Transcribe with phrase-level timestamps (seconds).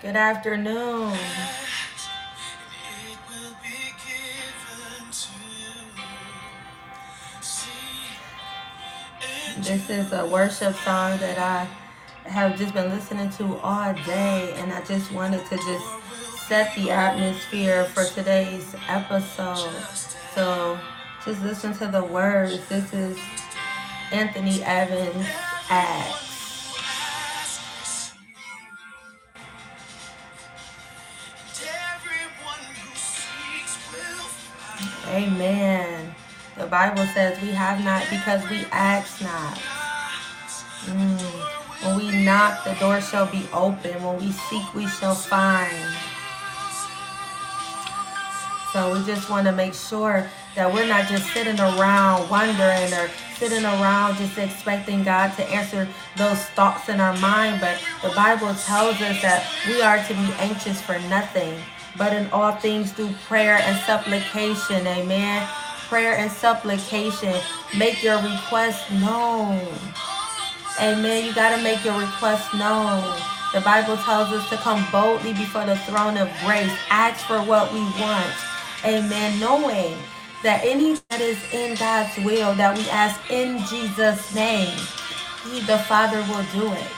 [0.00, 1.12] Good afternoon.
[9.58, 11.68] This is a worship song that I
[12.28, 16.90] have just been listening to all day, and I just wanted to just set the
[16.90, 19.82] atmosphere for today's episode.
[20.34, 20.78] So
[21.26, 22.66] just listen to the words.
[22.68, 23.18] This is
[24.12, 25.26] Anthony Evans
[25.68, 26.25] Acts.
[36.76, 39.56] Bible says we have not because we ask not.
[40.84, 41.18] Mm.
[41.80, 43.94] When we knock, the door shall be open.
[44.04, 45.72] When we seek, we shall find.
[48.74, 53.08] So we just want to make sure that we're not just sitting around wondering or
[53.38, 57.58] sitting around just expecting God to answer those thoughts in our mind.
[57.58, 61.58] But the Bible tells us that we are to be anxious for nothing,
[61.96, 64.86] but in all things through prayer and supplication.
[64.86, 65.48] Amen.
[65.88, 67.34] Prayer and supplication.
[67.78, 69.60] Make your request known.
[70.80, 71.24] Amen.
[71.24, 73.02] You got to make your request known.
[73.54, 76.72] The Bible tells us to come boldly before the throne of grace.
[76.90, 78.34] Ask for what we want.
[78.84, 79.38] Amen.
[79.40, 79.96] Knowing
[80.42, 84.76] that any that is in God's will that we ask in Jesus' name,
[85.44, 86.90] He, the Father, will do it.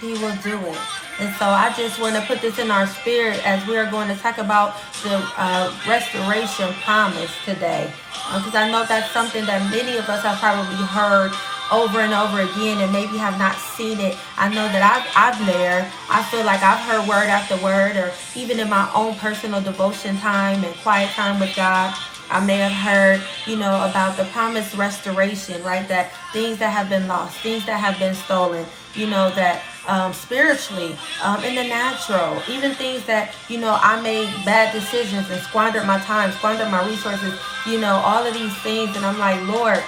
[0.00, 1.01] He will do it.
[1.20, 4.08] And so I just want to put this in our spirit as we are going
[4.08, 7.92] to talk about the uh, restoration promise today.
[8.32, 11.32] Because uh, I know that's something that many of us have probably heard
[11.70, 14.16] over and over again and maybe have not seen it.
[14.36, 15.90] I know that I've, I've there.
[16.10, 20.16] I feel like I've heard word after word or even in my own personal devotion
[20.18, 21.94] time and quiet time with God.
[22.32, 25.86] I may have heard, you know, about the promised restoration, right?
[25.88, 30.14] That things that have been lost, things that have been stolen, you know, that um,
[30.14, 35.42] spiritually, um, in the natural, even things that, you know, I made bad decisions and
[35.42, 38.96] squandered my time, squandered my resources, you know, all of these things.
[38.96, 39.82] And I'm like, Lord,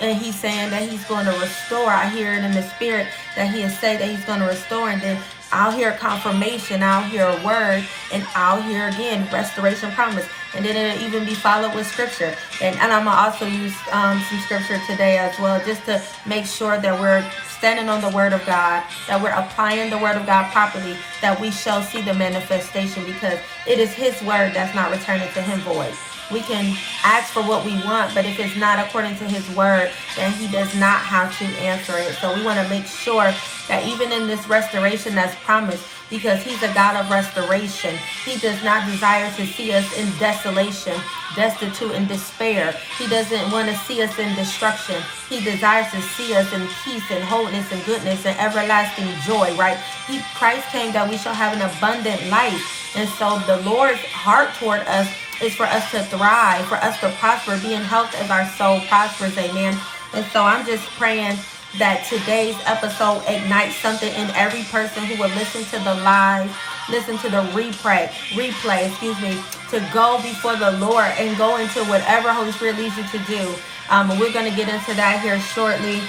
[0.00, 1.90] and he's saying that he's going to restore.
[1.90, 4.90] I hear it in the spirit that he has said that he's going to restore.
[4.90, 5.20] And then
[5.52, 10.28] I'll hear confirmation, I'll hear a word, and I'll hear again restoration promise.
[10.54, 12.34] And then it'll even be followed with scripture.
[12.60, 16.02] And, and I'm going to also use um, some scripture today as well, just to
[16.26, 17.24] make sure that we're
[17.60, 21.38] standing on the word of God, that we're applying the word of God properly, that
[21.38, 25.60] we shall see the manifestation because it is his word that's not returning to him
[25.60, 25.92] void.
[26.32, 29.90] We can ask for what we want, but if it's not according to his word,
[30.16, 32.14] then he does not have to answer it.
[32.14, 33.34] So we want to make sure
[33.68, 38.62] that even in this restoration that's promised, because he's a God of restoration, he does
[38.64, 40.94] not desire to see us in desolation,
[41.36, 42.74] destitute, and despair.
[42.98, 45.00] He doesn't want to see us in destruction.
[45.28, 49.78] He desires to see us in peace and wholeness and goodness and everlasting joy, right?
[50.06, 52.92] He, Christ came that we shall have an abundant life.
[52.96, 55.08] And so the Lord's heart toward us
[55.40, 58.80] is for us to thrive, for us to prosper, be in health as our soul
[58.88, 59.38] prospers.
[59.38, 59.78] Amen.
[60.12, 61.38] And so I'm just praying
[61.78, 66.50] that today's episode ignites something in every person who will listen to the live,
[66.90, 69.38] listen to the replay, replay, excuse me,
[69.70, 73.54] to go before the Lord and go into whatever Holy Spirit leads you to do.
[73.88, 76.02] Um, we're going to get into that here shortly.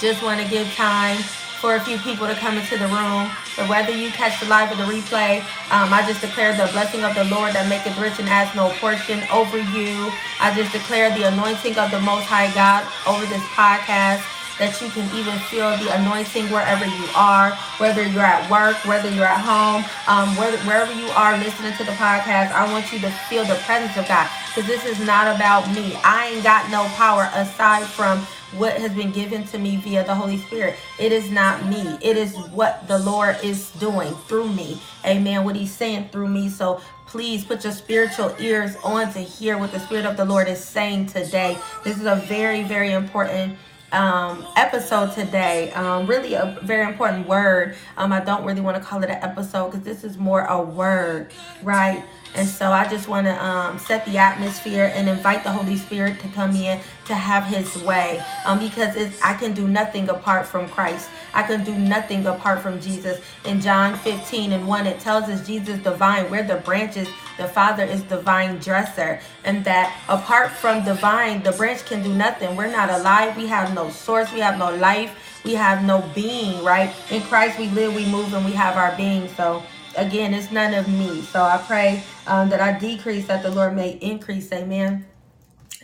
[0.00, 1.20] Just want to give time
[1.60, 3.28] for a few people to come into the room.
[3.56, 5.40] But whether you catch the live or the replay,
[5.72, 8.68] um, I just declare the blessing of the Lord that maketh rich and adds no
[8.80, 10.12] portion over you.
[10.40, 14.24] I just declare the anointing of the Most High God over this podcast
[14.58, 19.10] that you can even feel the anointing wherever you are, whether you're at work, whether
[19.10, 22.52] you're at home, um, whether, wherever you are listening to the podcast.
[22.52, 25.98] I want you to feel the presence of God because this is not about me.
[26.04, 28.20] I ain't got no power aside from
[28.56, 30.76] what has been given to me via the Holy Spirit.
[30.98, 31.98] It is not me.
[32.00, 34.80] It is what the Lord is doing through me.
[35.04, 35.44] Amen.
[35.44, 36.48] What he's saying through me.
[36.48, 40.48] So please put your spiritual ears on to hear what the Spirit of the Lord
[40.48, 41.58] is saying today.
[41.82, 43.58] This is a very, very important
[43.94, 45.72] um, episode today.
[45.72, 47.76] Um, really a very important word.
[47.96, 50.60] Um, I don't really want to call it an episode because this is more a
[50.60, 51.30] word,
[51.62, 52.04] right?
[52.34, 56.18] And so I just want to um, set the atmosphere and invite the Holy Spirit
[56.20, 60.68] to come in to have his way um, because I can do nothing apart from
[60.68, 61.08] Christ.
[61.32, 63.20] I can do nothing apart from Jesus.
[63.44, 66.28] In John 15 and 1, it tells us Jesus divine.
[66.30, 67.08] We're the branches.
[67.36, 69.20] The Father is the vine dresser.
[69.44, 72.56] And that apart from the vine, the branch can do nothing.
[72.56, 73.36] We're not alive.
[73.36, 74.32] We have no source.
[74.32, 75.40] We have no life.
[75.44, 76.94] We have no being, right?
[77.10, 79.28] In Christ we live, we move, and we have our being.
[79.36, 79.62] So
[79.96, 81.22] again, it's none of me.
[81.22, 84.52] So I pray um, that I decrease, that the Lord may increase.
[84.52, 85.06] Amen.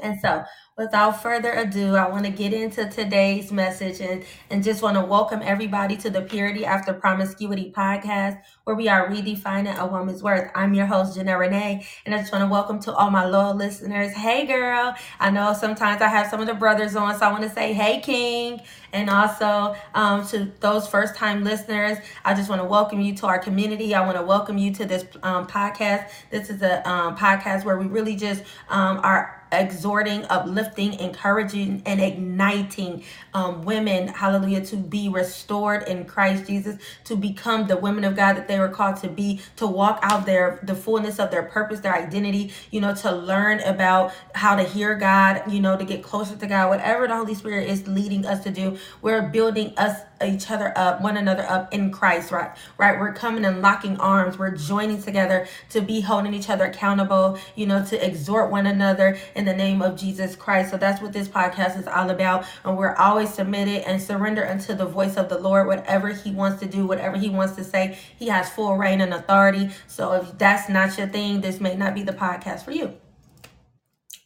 [0.03, 0.45] And so
[0.79, 5.05] Without further ado, I want to get into today's message and, and just want to
[5.05, 10.51] welcome everybody to the Purity After Promiscuity podcast, where we are redefining a woman's worth.
[10.55, 13.55] I'm your host, Janelle Renee, and I just want to welcome to all my loyal
[13.55, 14.13] listeners.
[14.13, 14.95] Hey, girl.
[15.19, 17.75] I know sometimes I have some of the brothers on, so I want to say,
[17.75, 18.63] hey, King.
[18.95, 23.27] And also um, to those first time listeners, I just want to welcome you to
[23.27, 23.95] our community.
[23.95, 26.11] I want to welcome you to this um, podcast.
[26.31, 32.01] This is a um, podcast where we really just um, are exhorting, uplifting, encouraging, and
[32.01, 33.05] igniting
[33.35, 38.37] um, women, hallelujah, to be restored in Christ Jesus, to become the women of God
[38.37, 41.81] that they were called to be, to walk out their the fullness of their purpose,
[41.81, 46.03] their identity, you know, to learn about how to hear God, you know, to get
[46.03, 48.79] closer to God, whatever the Holy Spirit is leading us to do.
[49.03, 52.51] We're building us each other up, one another up in Christ, right?
[52.79, 52.99] Right.
[52.99, 54.39] We're coming and locking arms.
[54.39, 59.19] We're joining together to be holding each other accountable, you know, to exhort one another
[59.35, 60.71] in the name of Jesus Christ.
[60.71, 62.45] So that's what this podcast is all about.
[62.65, 66.61] And we're always submitted and surrender unto the voice of the Lord, whatever He wants
[66.61, 67.99] to do, whatever He wants to say.
[68.17, 69.71] He has full reign and authority.
[69.87, 72.95] So if that's not your thing, this may not be the podcast for you.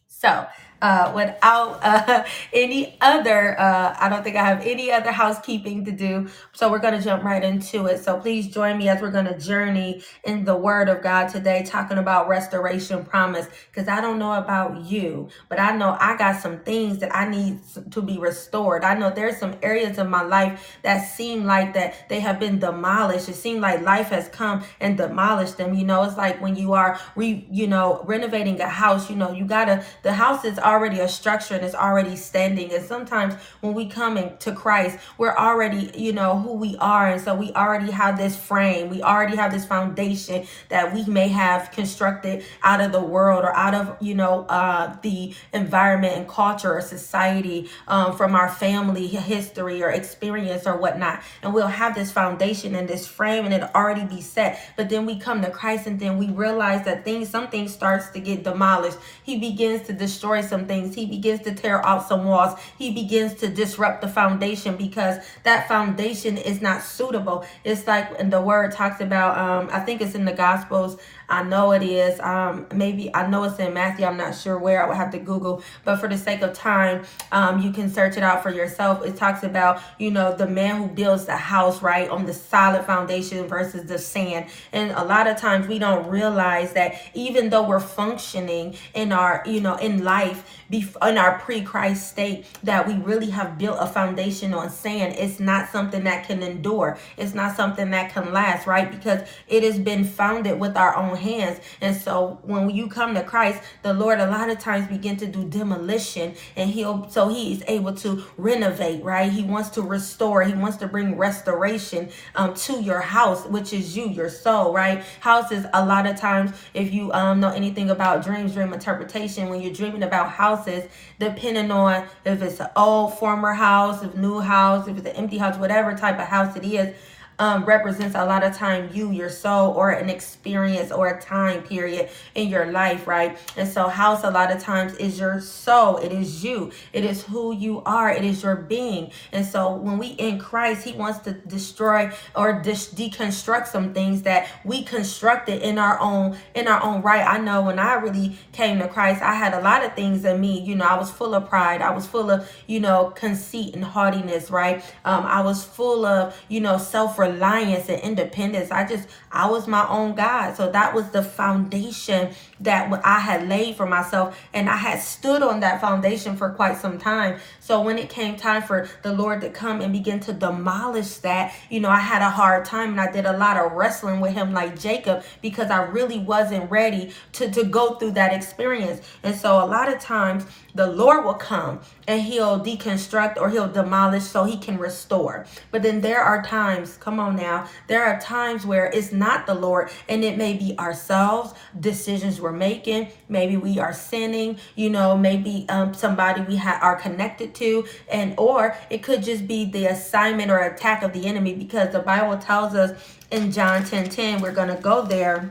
[0.06, 0.46] So,
[0.84, 5.92] uh, without uh, any other, uh, I don't think I have any other housekeeping to
[5.92, 6.28] do.
[6.52, 8.04] So we're going to jump right into it.
[8.04, 11.62] So please join me as we're going to journey in the Word of God today,
[11.64, 13.46] talking about restoration promise.
[13.70, 17.30] Because I don't know about you, but I know I got some things that I
[17.30, 17.60] need
[17.90, 18.84] to be restored.
[18.84, 22.58] I know there's some areas of my life that seem like that they have been
[22.58, 23.30] demolished.
[23.30, 25.72] It seems like life has come and demolished them.
[25.72, 29.08] You know, it's like when you are re, you know, renovating a house.
[29.08, 32.72] You know, you gotta the house is already a structure and it's already standing.
[32.72, 37.10] And sometimes when we come into Christ, we're already, you know, who we are.
[37.10, 41.28] And so we already have this frame, we already have this foundation that we may
[41.28, 46.28] have constructed out of the world or out of, you know, uh, the environment and
[46.28, 51.22] culture or society um, from our family history or experience or whatnot.
[51.42, 54.72] And we'll have this foundation and this frame and it already be set.
[54.76, 58.20] But then we come to Christ and then we realize that things, something starts to
[58.20, 58.98] get demolished.
[59.22, 60.94] He begins to destroy some things.
[60.94, 62.58] He begins to tear out some walls.
[62.78, 67.44] He begins to disrupt the foundation because that foundation is not suitable.
[67.64, 70.96] It's like the word talks about um I think it's in the gospels
[71.28, 72.20] I know it is.
[72.20, 74.04] Um, maybe I know it's in Matthew.
[74.06, 74.82] I'm not sure where.
[74.84, 75.62] I would have to Google.
[75.84, 79.04] But for the sake of time, um, you can search it out for yourself.
[79.04, 82.84] It talks about you know the man who builds the house right on the solid
[82.84, 84.46] foundation versus the sand.
[84.72, 89.42] And a lot of times we don't realize that even though we're functioning in our
[89.46, 94.54] you know in life in our pre-Christ state that we really have built a foundation
[94.54, 95.14] on sand.
[95.18, 96.98] It's not something that can endure.
[97.16, 98.90] It's not something that can last, right?
[98.90, 101.60] Because it has been founded with our own hands.
[101.80, 105.26] And so when you come to Christ, the Lord a lot of times begin to
[105.26, 109.30] do demolition and he'll so he is able to renovate, right?
[109.30, 110.42] He wants to restore.
[110.42, 115.02] He wants to bring restoration um, to your house, which is you, your soul, right?
[115.20, 119.60] Houses a lot of times if you um, know anything about dreams, dream interpretation, when
[119.60, 120.84] you're dreaming about houses houses,
[121.18, 125.38] depending on if it's an old former house, if new house, if it's an empty
[125.38, 126.94] house, whatever type of house it is
[127.38, 131.62] um, represents a lot of time you, your soul, or an experience or a time
[131.62, 133.38] period in your life, right?
[133.56, 137.24] And so, house a lot of times is your soul, it is you, it is
[137.24, 139.10] who you are, it is your being.
[139.32, 144.22] And so, when we in Christ, He wants to destroy or dis- deconstruct some things
[144.22, 147.26] that we constructed in our own in our own right.
[147.26, 150.40] I know when I really came to Christ, I had a lot of things in
[150.40, 150.60] me.
[150.60, 153.84] You know, I was full of pride, I was full of you know conceit and
[153.84, 154.84] haughtiness, right?
[155.04, 158.70] Um, I was full of you know self reliance and independence.
[158.70, 160.56] I just, I was my own God.
[160.56, 164.40] So that was the foundation that I had laid for myself.
[164.52, 167.40] And I had stood on that foundation for quite some time.
[167.60, 171.54] So when it came time for the Lord to come and begin to demolish that,
[171.70, 174.34] you know, I had a hard time and I did a lot of wrestling with
[174.34, 179.00] him like Jacob because I really wasn't ready to, to go through that experience.
[179.22, 180.44] And so a lot of times
[180.74, 185.46] the Lord will come and he'll deconstruct or he'll demolish so he can restore.
[185.70, 189.54] But then there are times, come on now, there are times where it's not the
[189.54, 195.16] Lord and it may be ourselves, decisions we're making, maybe we are sinning, you know,
[195.16, 199.86] maybe um, somebody we ha- are connected to, and or it could just be the
[199.86, 204.42] assignment or attack of the enemy because the Bible tells us in John 10 10,
[204.42, 205.50] we're going to go there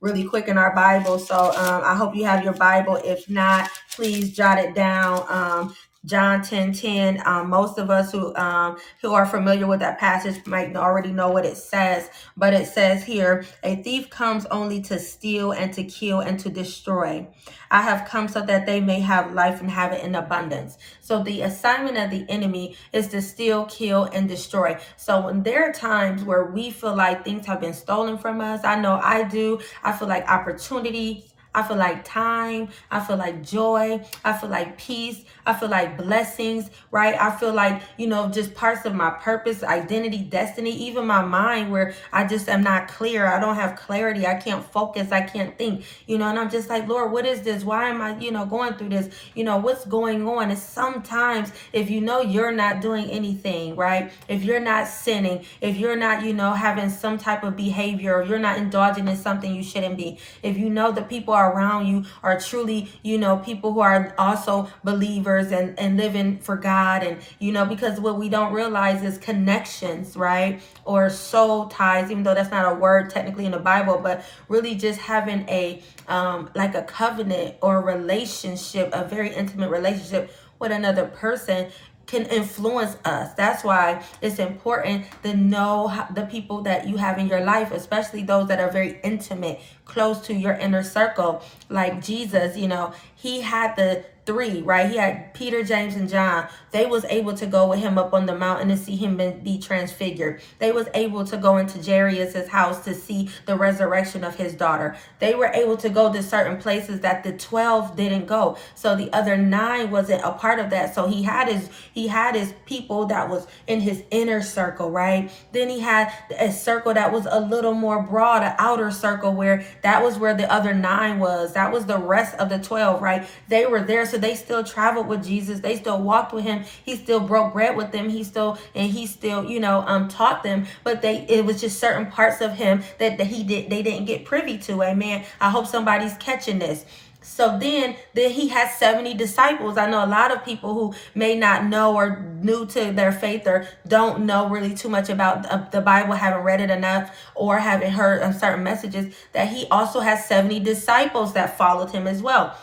[0.00, 1.18] really quick in our Bible.
[1.18, 3.00] So um, I hope you have your Bible.
[3.04, 5.24] If not, please jot it down.
[5.28, 7.22] Um, John 10 10.
[7.26, 11.30] Um, most of us who um, who are familiar with that passage might already know
[11.30, 15.84] what it says, but it says here, a thief comes only to steal and to
[15.84, 17.26] kill and to destroy.
[17.70, 20.78] I have come so that they may have life and have it in abundance.
[21.00, 24.78] So the assignment of the enemy is to steal, kill, and destroy.
[24.96, 28.64] So when there are times where we feel like things have been stolen from us,
[28.64, 29.60] I know I do.
[29.82, 32.68] I feel like opportunity I feel like time.
[32.90, 34.04] I feel like joy.
[34.24, 35.24] I feel like peace.
[35.46, 37.14] I feel like blessings, right?
[37.20, 41.70] I feel like, you know, just parts of my purpose, identity, destiny, even my mind
[41.70, 43.26] where I just am not clear.
[43.26, 44.26] I don't have clarity.
[44.26, 45.12] I can't focus.
[45.12, 47.62] I can't think, you know, and I'm just like, Lord, what is this?
[47.62, 49.14] Why am I, you know, going through this?
[49.34, 50.50] You know, what's going on?
[50.50, 54.12] And sometimes if you know you're not doing anything, right?
[54.28, 58.22] If you're not sinning, if you're not, you know, having some type of behavior, or
[58.22, 62.04] you're not indulging in something you shouldn't be, if you know the people around you
[62.22, 67.02] are truly, you know, people who are also believers and, and living for God.
[67.02, 70.62] And, you know, because what we don't realize is connections, right?
[70.84, 74.74] Or soul ties, even though that's not a word technically in the Bible, but really
[74.74, 81.06] just having a, um, like a covenant or relationship, a very intimate relationship with another
[81.06, 81.70] person
[82.06, 83.34] can influence us.
[83.34, 88.22] That's why it's important to know the people that you have in your life, especially
[88.22, 91.42] those that are very intimate, close to your inner circle.
[91.68, 94.90] Like Jesus, you know, he had the three, right?
[94.90, 96.48] He had Peter, James, and John.
[96.70, 99.58] They was able to go with him up on the mountain to see him be
[99.58, 100.40] transfigured.
[100.58, 104.96] They was able to go into Jairus' house to see the resurrection of his daughter.
[105.18, 108.56] They were able to go to certain places that the 12 didn't go.
[108.74, 110.94] So the other nine wasn't a part of that.
[110.94, 115.30] So he had his he had his people that was in his inner circle, right?
[115.52, 119.64] Then he had a circle that was a little more broad, an outer circle where
[119.82, 121.52] that was where the other nine was.
[121.54, 123.26] That was the rest of the 12, right?
[123.48, 125.60] They were there so they still traveled with Jesus.
[125.60, 126.64] They still walked with him.
[126.84, 128.08] He still broke bread with them.
[128.08, 130.66] He still and he still, you know, um taught them.
[130.82, 134.06] But they it was just certain parts of him that, that he did they didn't
[134.06, 134.82] get privy to.
[134.82, 135.24] Amen.
[135.40, 136.84] I hope somebody's catching this.
[137.24, 139.78] So then, then he had 70 disciples.
[139.78, 143.46] I know a lot of people who may not know or new to their faith
[143.46, 147.92] or don't know really too much about the Bible, haven't read it enough or haven't
[147.92, 152.54] heard certain messages, that he also has 70 disciples that followed him as well.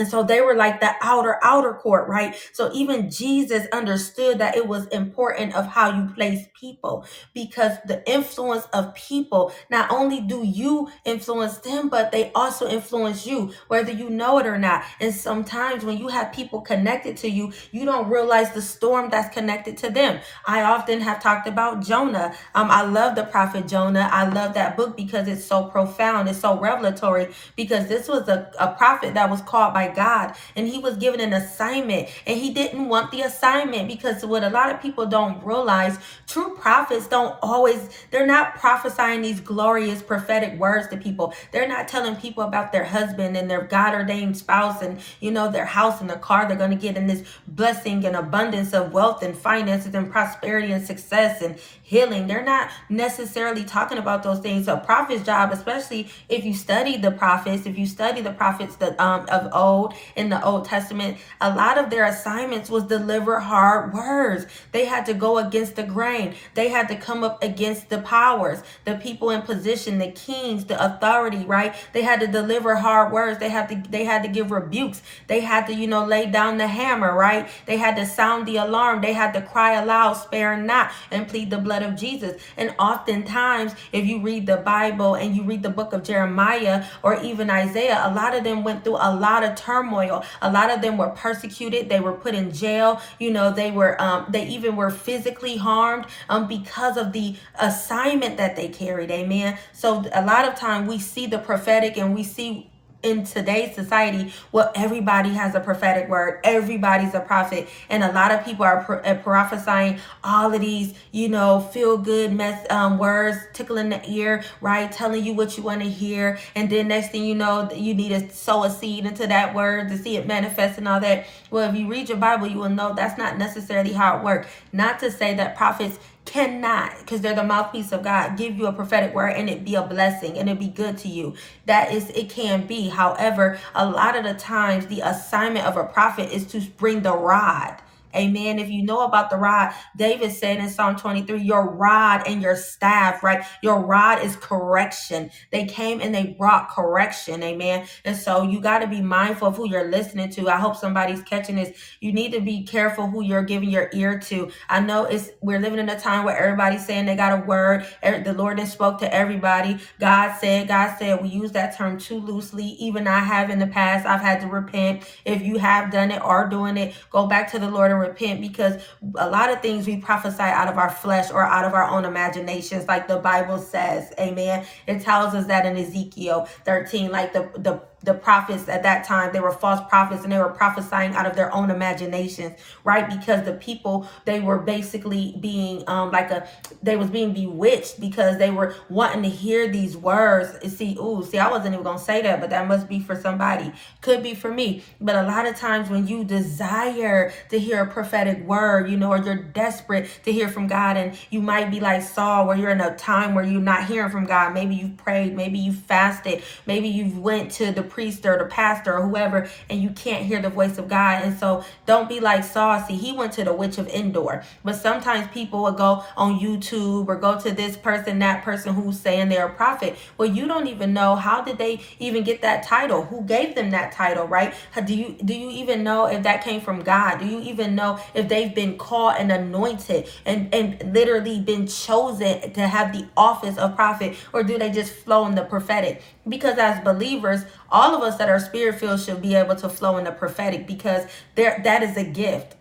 [0.00, 2.36] And so they were like the outer, outer court, right?
[2.54, 8.08] So even Jesus understood that it was important of how you place people because the
[8.10, 13.92] influence of people, not only do you influence them, but they also influence you, whether
[13.92, 14.84] you know it or not.
[15.00, 19.34] And sometimes when you have people connected to you, you don't realize the storm that's
[19.34, 20.20] connected to them.
[20.46, 22.34] I often have talked about Jonah.
[22.54, 24.08] Um, I love the prophet Jonah.
[24.12, 26.28] I love that book because it's so profound.
[26.28, 30.68] It's so revelatory because this was a, a prophet that was called by God and
[30.68, 34.72] he was given an assignment and he didn't want the assignment because what a lot
[34.72, 40.88] of people don't realize true prophets don't always they're not prophesying these glorious prophetic words
[40.88, 41.34] to people.
[41.52, 45.50] They're not telling people about their husband and their God ordained spouse and you know
[45.50, 48.92] their house and the car they're going to get in this blessing and abundance of
[48.92, 51.58] wealth and finances and prosperity and success and
[51.92, 56.96] healing they're not necessarily talking about those things a prophet's job especially if you study
[56.96, 60.64] the prophets if you study the prophets that um of old old in the Old
[60.64, 64.46] Testament, a lot of their assignments was deliver hard words.
[64.72, 66.34] They had to go against the grain.
[66.54, 70.82] They had to come up against the powers, the people in position, the kings, the
[70.84, 71.74] authority, right?
[71.92, 73.38] They had to deliver hard words.
[73.38, 75.02] They had to they had to give rebukes.
[75.26, 77.48] They had to, you know, lay down the hammer, right?
[77.66, 79.00] They had to sound the alarm.
[79.00, 82.40] They had to cry aloud, spare not, and plead the blood of Jesus.
[82.56, 87.20] And oftentimes, if you read the Bible and you read the book of Jeremiah or
[87.22, 90.24] even Isaiah, a lot of them went through a lot of turmoil.
[90.42, 91.88] A lot of them were persecuted.
[91.88, 93.00] They were put in jail.
[93.18, 98.36] You know, they were, um, they even were physically harmed um, because of the assignment
[98.36, 99.10] that they carried.
[99.10, 99.58] Amen.
[99.72, 102.69] So a lot of time we see the prophetic and we see
[103.02, 106.40] in today's society well everybody has a prophetic word.
[106.44, 107.68] Everybody's a prophet.
[107.88, 111.96] And a lot of people are pro- uh, prophesying all of these you know feel
[111.96, 114.90] good mess um, words tickling the ear right?
[114.90, 116.38] Telling you what you want to hear.
[116.54, 119.88] And then next thing you know you need to sow a seed into that word
[119.88, 121.26] to see it manifest and all that.
[121.50, 124.48] Well if you read your bible you will know that's not necessarily how it works.
[124.72, 125.98] Not to say that prophets
[126.30, 129.74] cannot, because they're the mouthpiece of God, give you a prophetic word and it be
[129.74, 131.34] a blessing and it be good to you.
[131.66, 132.88] That is, it can be.
[132.90, 137.16] However, a lot of the times, the assignment of a prophet is to bring the
[137.16, 137.82] rod
[138.14, 138.58] Amen.
[138.58, 142.56] If you know about the rod, David said in Psalm 23, your rod and your
[142.56, 143.44] staff, right?
[143.62, 145.30] Your rod is correction.
[145.50, 147.42] They came and they brought correction.
[147.42, 147.86] Amen.
[148.04, 150.48] And so you got to be mindful of who you're listening to.
[150.48, 151.76] I hope somebody's catching this.
[152.00, 154.50] You need to be careful who you're giving your ear to.
[154.68, 157.86] I know it's we're living in a time where everybody's saying they got a word.
[158.04, 159.78] Er, the Lord has spoke to everybody.
[159.98, 162.64] God said, God said, we use that term too loosely.
[162.64, 165.04] Even I have in the past, I've had to repent.
[165.24, 168.40] If you have done it or doing it, go back to the Lord and repent
[168.40, 168.82] because
[169.16, 172.04] a lot of things we prophesy out of our flesh or out of our own
[172.04, 174.12] imaginations, like the Bible says.
[174.18, 174.66] Amen.
[174.86, 179.32] It tells us that in Ezekiel 13, like the, the the prophets at that time
[179.32, 182.54] they were false prophets and they were prophesying out of their own imaginations
[182.84, 183.08] right?
[183.08, 186.48] Because the people they were basically being um like a
[186.82, 190.50] they was being bewitched because they were wanting to hear these words.
[190.74, 193.72] See ooh see i wasn't even gonna say that but that must be for somebody.
[194.00, 194.82] Could be for me.
[195.00, 199.10] But a lot of times when you desire to hear a prophetic word you know
[199.10, 202.70] or you're desperate to hear from god and you might be like saul where you're
[202.70, 204.54] in a time where you're not hearing from god.
[204.54, 208.94] Maybe you've prayed maybe you fasted maybe you've went to the priest or the pastor
[208.96, 211.22] or whoever and you can't hear the voice of God.
[211.22, 212.96] And so don't be like Saul, see.
[212.96, 214.44] He went to the witch of Endor.
[214.64, 218.98] But sometimes people will go on YouTube or go to this person, that person who's
[218.98, 219.96] saying they're a prophet.
[220.18, 223.04] Well, you don't even know how did they even get that title?
[223.04, 224.54] Who gave them that title, right?
[224.84, 227.18] Do you do you even know if that came from God?
[227.18, 232.52] Do you even know if they've been called and anointed and, and literally been chosen
[232.52, 234.16] to have the office of prophet?
[234.32, 236.02] Or do they just flow in the prophetic?
[236.28, 239.96] Because as believers, all of us that are spirit filled should be able to flow
[239.96, 242.56] in the prophetic because there that is a gift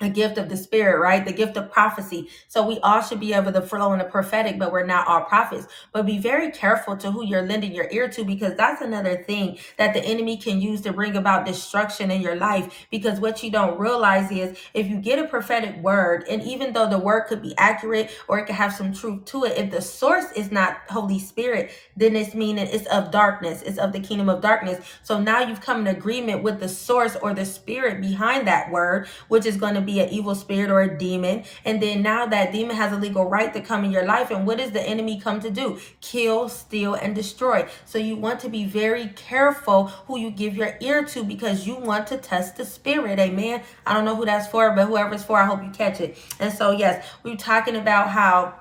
[0.00, 1.24] a gift of the spirit, right?
[1.24, 2.28] The gift of prophecy.
[2.48, 5.22] So we all should be able to flow in the prophetic, but we're not all
[5.22, 5.66] prophets.
[5.92, 9.58] But be very careful to who you're lending your ear to because that's another thing
[9.78, 12.86] that the enemy can use to bring about destruction in your life.
[12.90, 16.88] Because what you don't realize is if you get a prophetic word, and even though
[16.88, 19.82] the word could be accurate or it could have some truth to it, if the
[19.82, 24.28] source is not Holy Spirit, then it's meaning it's of darkness, it's of the kingdom
[24.28, 24.84] of darkness.
[25.02, 29.08] So now you've come in agreement with the source or the spirit behind that word,
[29.28, 31.44] which is going to be an evil spirit or a demon.
[31.64, 34.30] And then now that demon has a legal right to come in your life.
[34.30, 35.78] And what does the enemy come to do?
[36.00, 37.68] Kill, steal, and destroy.
[37.84, 41.76] So you want to be very careful who you give your ear to because you
[41.76, 43.18] want to test the spirit.
[43.18, 43.62] Amen.
[43.86, 46.18] I don't know who that's for, but whoever's for, I hope you catch it.
[46.40, 48.54] And so, yes, we we're talking about how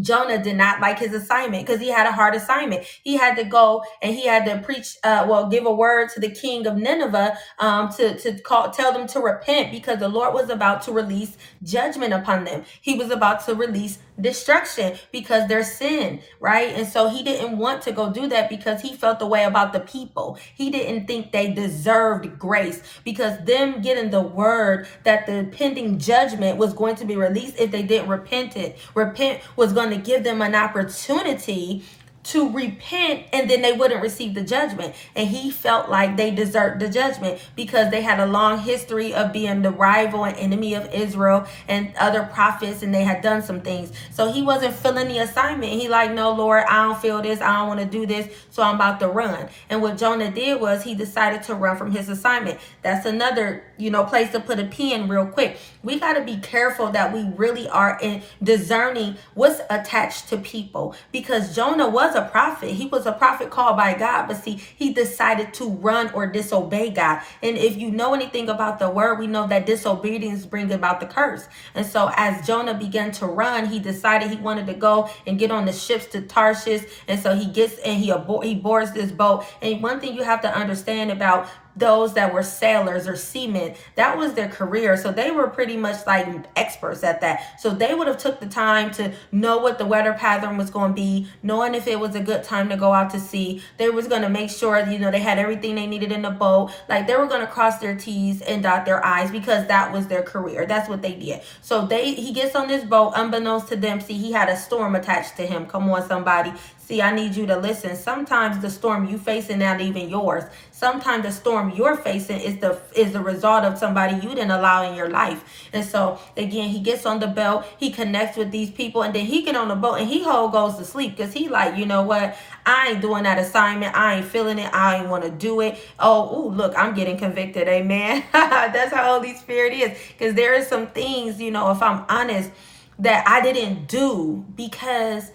[0.00, 2.84] Jonah did not like his assignment because he had a hard assignment.
[3.02, 6.20] He had to go and he had to preach, uh, well, give a word to
[6.20, 10.34] the king of Nineveh um, to, to call, tell them to repent because the Lord
[10.34, 12.64] was about to release judgment upon them.
[12.80, 16.68] He was about to release destruction because their sin, right?
[16.74, 19.72] And so he didn't want to go do that because he felt the way about
[19.72, 20.38] the people.
[20.54, 26.58] He didn't think they deserved grace because them getting the word that the pending judgment
[26.58, 28.78] was going to be released if they didn't repent it.
[28.94, 31.84] Repent was going to give them an opportunity
[32.30, 34.94] to repent and then they wouldn't receive the judgment.
[35.14, 39.32] And he felt like they deserved the judgment because they had a long history of
[39.32, 43.60] being the rival and enemy of Israel and other prophets and they had done some
[43.60, 43.92] things.
[44.10, 45.72] So he wasn't filling the assignment.
[45.72, 47.40] He like, no, Lord, I don't feel this.
[47.40, 48.32] I don't want to do this.
[48.50, 49.48] So I'm about to run.
[49.68, 52.60] And what Jonah did was he decided to run from his assignment.
[52.82, 55.58] That's another, you know, place to put a pin real quick.
[55.82, 60.94] We got to be careful that we really are in discerning what's attached to people
[61.10, 62.70] because Jonah was was a prophet.
[62.70, 66.90] He was a prophet called by God, but see, he decided to run or disobey
[66.90, 67.22] God.
[67.42, 71.06] And if you know anything about the word, we know that disobedience brings about the
[71.06, 71.46] curse.
[71.74, 75.50] And so as Jonah began to run, he decided he wanted to go and get
[75.50, 76.82] on the ships to Tarshish.
[77.08, 79.44] And so he gets and he abor- he boards this boat.
[79.62, 81.48] And one thing you have to understand about
[81.80, 84.96] those that were sailors or seamen that was their career.
[84.96, 87.60] So they were pretty much like experts at that.
[87.60, 90.90] So they would have took the time to know what the weather pattern was going
[90.90, 93.62] to be knowing if it was a good time to go out to sea.
[93.78, 96.30] They was going to make sure you know they had everything they needed in the
[96.30, 96.70] boat.
[96.88, 100.06] Like they were going to cross their t's and dot their i's because that was
[100.06, 100.66] their career.
[100.66, 101.40] That's what they did.
[101.62, 105.36] So they he gets on this boat unbeknownst to see he had a storm attached
[105.36, 105.66] to him.
[105.66, 106.52] Come on somebody
[106.90, 107.94] See, I need you to listen.
[107.94, 110.42] Sometimes the storm you facing not even yours.
[110.72, 114.82] Sometimes the storm you're facing is the is the result of somebody you didn't allow
[114.82, 115.68] in your life.
[115.72, 119.24] And so again, he gets on the boat, he connects with these people, and then
[119.24, 121.86] he get on the boat and he whole goes to sleep because he like, you
[121.86, 122.36] know what?
[122.66, 123.94] I ain't doing that assignment.
[123.94, 124.74] I ain't feeling it.
[124.74, 125.78] I ain't want to do it.
[126.00, 127.68] Oh, ooh, look, I'm getting convicted.
[127.68, 128.24] Amen.
[128.32, 129.96] That's how Holy Spirit is.
[130.08, 132.50] Because there is some things, you know, if I'm honest,
[132.98, 135.30] that I didn't do because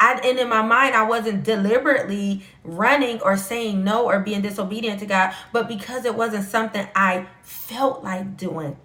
[0.00, 5.00] I, and in my mind, I wasn't deliberately running or saying no or being disobedient
[5.00, 8.76] to God, but because it wasn't something I felt like doing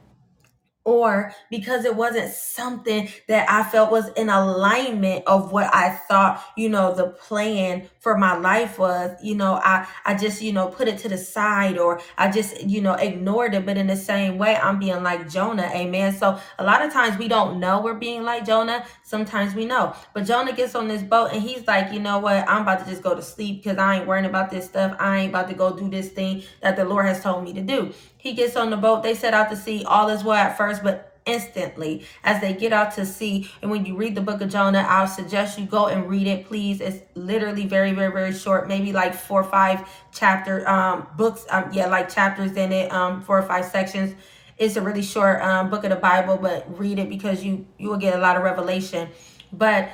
[0.89, 6.43] or because it wasn't something that I felt was in alignment of what I thought,
[6.57, 10.67] you know, the plan for my life was, you know, I I just, you know,
[10.67, 13.95] put it to the side or I just, you know, ignored it, but in the
[13.95, 15.69] same way I'm being like Jonah.
[15.75, 16.11] Amen.
[16.15, 18.83] So a lot of times we don't know we're being like Jonah.
[19.09, 19.95] Sometimes we know.
[20.13, 22.47] But Jonah gets on this boat and he's like, "You know what?
[22.47, 24.95] I'm about to just go to sleep cuz I ain't worrying about this stuff.
[24.99, 27.61] I ain't about to go do this thing that the Lord has told me to
[27.61, 29.01] do." He gets on the boat.
[29.01, 29.83] They set out to sea.
[29.83, 33.49] All is well at first, but instantly as they get out to sea.
[33.63, 36.45] And when you read the book of Jonah, I'll suggest you go and read it,
[36.45, 36.79] please.
[36.79, 41.47] It's literally very, very, very short, maybe like four or five chapter um books.
[41.49, 44.13] Um, yeah, like chapters in it, um, four or five sections.
[44.59, 47.89] It's a really short um book of the Bible, but read it because you you
[47.89, 49.09] will get a lot of revelation.
[49.53, 49.89] But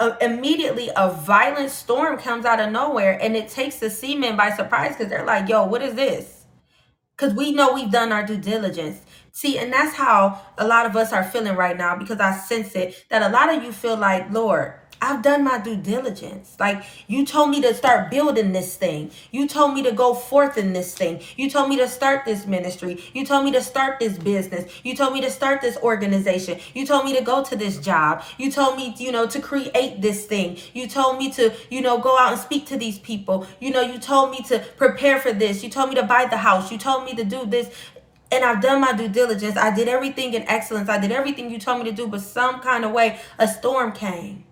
[0.00, 4.50] uh, immediately a violent storm comes out of nowhere and it takes the seamen by
[4.50, 6.38] surprise because they're like, yo, what is this?
[7.20, 9.00] because we know we've done our due diligence.
[9.32, 12.74] See, and that's how a lot of us are feeling right now because I sense
[12.74, 16.56] it that a lot of you feel like, Lord, I've done my due diligence.
[16.60, 19.10] Like you told me to start building this thing.
[19.30, 21.20] You told me to go forth in this thing.
[21.36, 23.02] You told me to start this ministry.
[23.14, 24.70] You told me to start this business.
[24.84, 26.60] You told me to start this organization.
[26.74, 28.22] You told me to go to this job.
[28.36, 30.58] You told me, you know, to create this thing.
[30.74, 33.46] You told me to, you know, go out and speak to these people.
[33.58, 35.64] You know, you told me to prepare for this.
[35.64, 36.70] You told me to buy the house.
[36.70, 37.70] You told me to do this
[38.32, 39.56] and I've done my due diligence.
[39.56, 40.88] I did everything in excellence.
[40.88, 43.92] I did everything you told me to do, but some kind of way a storm
[43.92, 44.44] came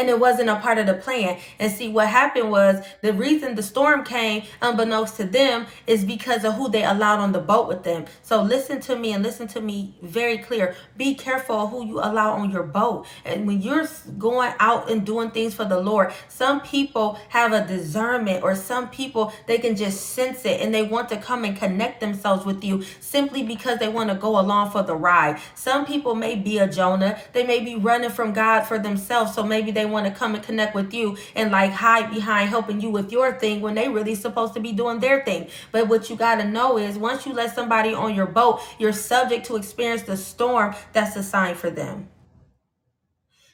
[0.00, 1.38] and it wasn't a part of the plan.
[1.58, 6.44] And see, what happened was the reason the storm came, unbeknownst to them, is because
[6.44, 8.06] of who they allowed on the boat with them.
[8.22, 10.74] So listen to me and listen to me very clear.
[10.96, 13.06] Be careful who you allow on your boat.
[13.24, 13.86] And when you're
[14.18, 18.88] going out and doing things for the Lord, some people have a discernment, or some
[18.88, 22.64] people they can just sense it and they want to come and connect themselves with
[22.64, 25.38] you simply because they want to go along for the ride.
[25.54, 29.42] Some people may be a Jonah, they may be running from God for themselves, so
[29.42, 32.90] maybe they want to come and connect with you and like hide behind helping you
[32.90, 35.48] with your thing when they really supposed to be doing their thing.
[35.72, 38.92] But what you got to know is once you let somebody on your boat, you're
[38.92, 42.08] subject to experience the storm that's assigned for them.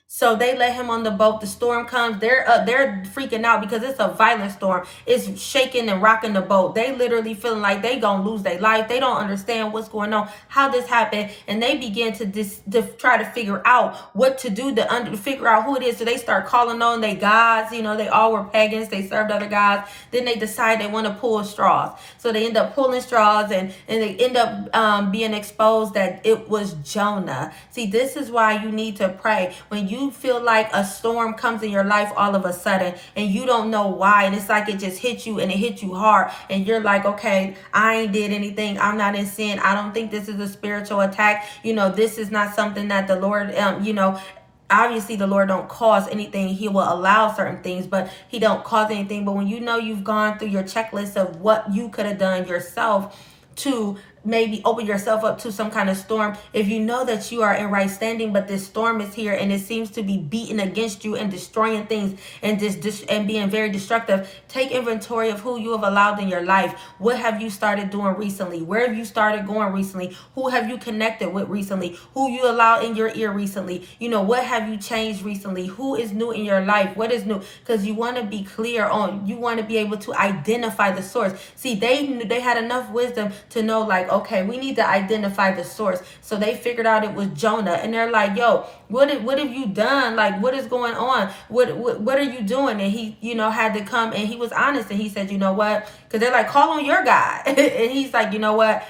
[0.09, 1.41] So they let him on the boat.
[1.41, 2.21] The storm comes.
[2.21, 4.87] They're uh, they're freaking out because it's a violent storm.
[5.05, 6.77] It's shaking and rocking the boat.
[6.77, 8.87] They literally feeling like they gonna lose their life.
[8.87, 12.83] They don't understand what's going on, how this happened, and they begin to dis, to
[12.83, 15.97] try to figure out what to do to under figure out who it is.
[15.97, 17.73] So they start calling on their gods.
[17.73, 18.89] You know, they all were pagans.
[18.89, 19.91] They served other gods.
[20.13, 21.99] Then they decide they want to pull straws.
[22.19, 26.25] So they end up pulling straws, and and they end up um, being exposed that
[26.25, 27.53] it was Jonah.
[27.73, 31.35] See, this is why you need to pray when you you feel like a storm
[31.35, 34.49] comes in your life all of a sudden and you don't know why and it's
[34.49, 37.97] like it just hit you and it hit you hard and you're like okay i
[37.97, 41.47] ain't did anything i'm not in sin i don't think this is a spiritual attack
[41.63, 44.21] you know this is not something that the lord um you know
[44.69, 48.91] obviously the lord don't cause anything he will allow certain things but he don't cause
[48.91, 52.19] anything but when you know you've gone through your checklist of what you could have
[52.19, 53.17] done yourself
[53.57, 56.37] to maybe open yourself up to some kind of storm.
[56.53, 59.53] If you know that you are in right standing but this storm is here and
[59.53, 63.71] it seems to be beating against you and destroying things and just and being very
[63.71, 66.79] destructive take inventory of who you have allowed in your life.
[66.99, 68.63] What have you started doing recently?
[68.63, 70.17] Where have you started going recently?
[70.35, 71.97] Who have you connected with recently?
[72.15, 73.87] Who you allowed in your ear recently?
[73.99, 75.67] You know what have you changed recently?
[75.67, 76.97] Who is new in your life?
[76.97, 77.41] What is new?
[77.61, 81.03] Because you want to be clear on you want to be able to identify the
[81.03, 81.33] source.
[81.55, 85.65] See they they had enough wisdom to know like okay, we need to identify the
[85.65, 86.03] source.
[86.21, 89.67] So they figured out it was Jonah, and they're like, yo, what what have you
[89.67, 90.17] done?
[90.17, 91.33] Like, what is going on?
[91.49, 92.81] What what, what are you doing?
[92.81, 95.39] And he, you know, had to come and he was honest and he said, you
[95.39, 95.89] know what?
[96.05, 98.85] Because they're like, call on your guy, and he's like, you know what?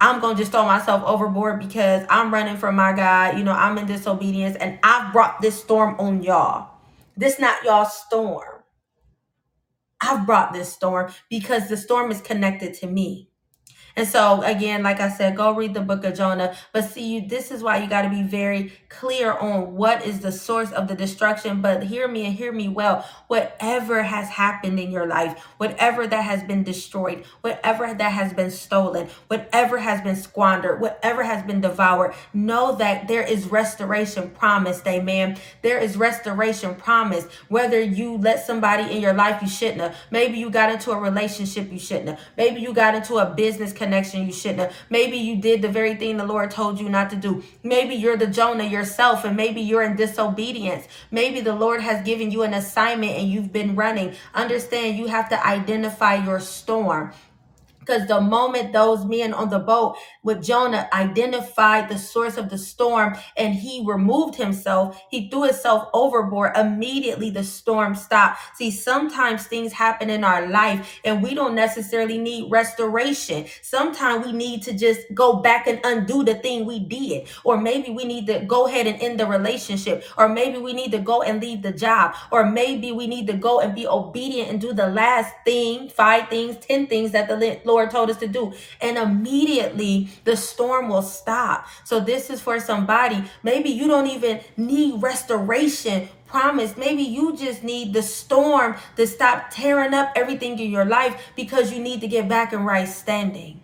[0.00, 3.38] I'm going to just throw myself overboard because I'm running from my God.
[3.38, 6.70] You know, I'm in disobedience and I've brought this storm on y'all.
[7.16, 8.64] This not y'all storm.
[10.00, 13.30] I've brought this storm because the storm is connected to me.
[13.96, 16.56] And so, again, like I said, go read the book of Jonah.
[16.72, 20.20] But see, you, this is why you got to be very clear on what is
[20.20, 21.60] the source of the destruction.
[21.60, 23.06] But hear me and hear me well.
[23.28, 28.50] Whatever has happened in your life, whatever that has been destroyed, whatever that has been
[28.50, 34.86] stolen, whatever has been squandered, whatever has been devoured, know that there is restoration promised.
[34.86, 35.36] Amen.
[35.62, 37.28] There is restoration promised.
[37.48, 40.98] Whether you let somebody in your life you shouldn't have, maybe you got into a
[40.98, 44.76] relationship you shouldn't have, maybe you got into a business connection you shouldn't have.
[44.90, 47.42] Maybe you did the very thing the Lord told you not to do.
[47.62, 50.86] Maybe you're the Jonah yourself and maybe you're in disobedience.
[51.10, 54.14] Maybe the Lord has given you an assignment and you've been running.
[54.34, 57.12] Understand you have to identify your storm.
[57.84, 62.56] Because the moment those men on the boat with Jonah identified the source of the
[62.56, 68.38] storm and he removed himself, he threw himself overboard, immediately the storm stopped.
[68.56, 73.46] See, sometimes things happen in our life and we don't necessarily need restoration.
[73.62, 77.26] Sometimes we need to just go back and undo the thing we did.
[77.42, 80.04] Or maybe we need to go ahead and end the relationship.
[80.16, 82.14] Or maybe we need to go and leave the job.
[82.30, 86.28] Or maybe we need to go and be obedient and do the last thing, five
[86.28, 88.52] things, ten things that the Lord told us to do.
[88.80, 91.66] And immediately the storm will stop.
[91.84, 93.24] So this is for somebody.
[93.42, 96.76] Maybe you don't even need restoration promise.
[96.76, 101.72] Maybe you just need the storm to stop tearing up everything in your life because
[101.72, 103.61] you need to get back in right standing.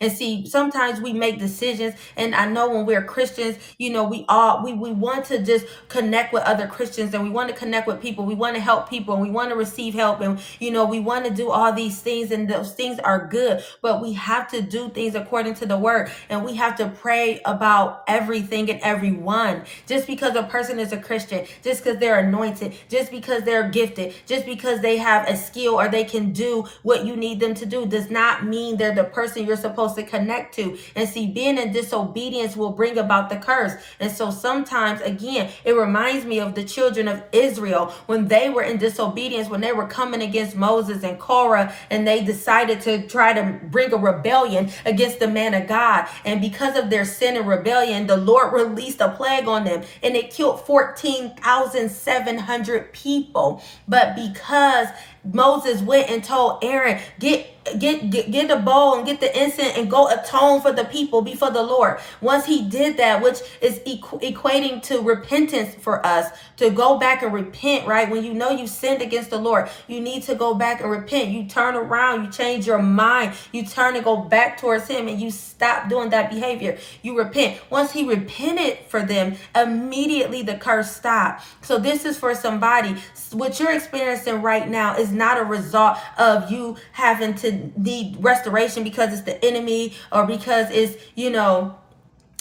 [0.00, 4.24] And see, sometimes we make decisions, and I know when we're Christians, you know, we
[4.28, 7.86] all we, we want to just connect with other Christians and we want to connect
[7.86, 8.24] with people.
[8.24, 11.00] We want to help people and we want to receive help, and you know, we
[11.00, 14.60] want to do all these things, and those things are good, but we have to
[14.60, 19.64] do things according to the word, and we have to pray about everything and everyone.
[19.86, 24.14] Just because a person is a Christian, just because they're anointed, just because they're gifted,
[24.26, 27.66] just because they have a skill or they can do what you need them to
[27.66, 30.78] do, does not mean they're the person you're supposed supposed to connect to.
[30.94, 33.72] And see, being in disobedience will bring about the curse.
[34.00, 38.62] And so sometimes, again, it reminds me of the children of Israel when they were
[38.62, 43.32] in disobedience, when they were coming against Moses and Korah, and they decided to try
[43.32, 46.08] to bring a rebellion against the man of God.
[46.24, 50.16] And because of their sin and rebellion, the Lord released a plague on them and
[50.16, 53.62] it killed 14,700 people.
[53.88, 54.88] But because
[55.24, 59.76] Moses went and told Aaron, get get get get the bowl and get the incense
[59.76, 61.98] and go atone for the people before the Lord.
[62.20, 67.22] Once he did that, which is equ- equating to repentance for us, to go back
[67.22, 68.08] and repent, right?
[68.10, 71.30] When you know you sinned against the Lord, you need to go back and repent.
[71.30, 75.20] You turn around, you change your mind, you turn and go back towards him and
[75.20, 76.78] you stop doing that behavior.
[77.02, 77.60] You repent.
[77.70, 81.44] Once he repented for them, immediately the curse stopped.
[81.62, 82.96] So this is for somebody.
[83.32, 88.84] What you're experiencing right now is not a result of you having to need restoration
[88.84, 91.78] because it's the enemy or because it's, you know,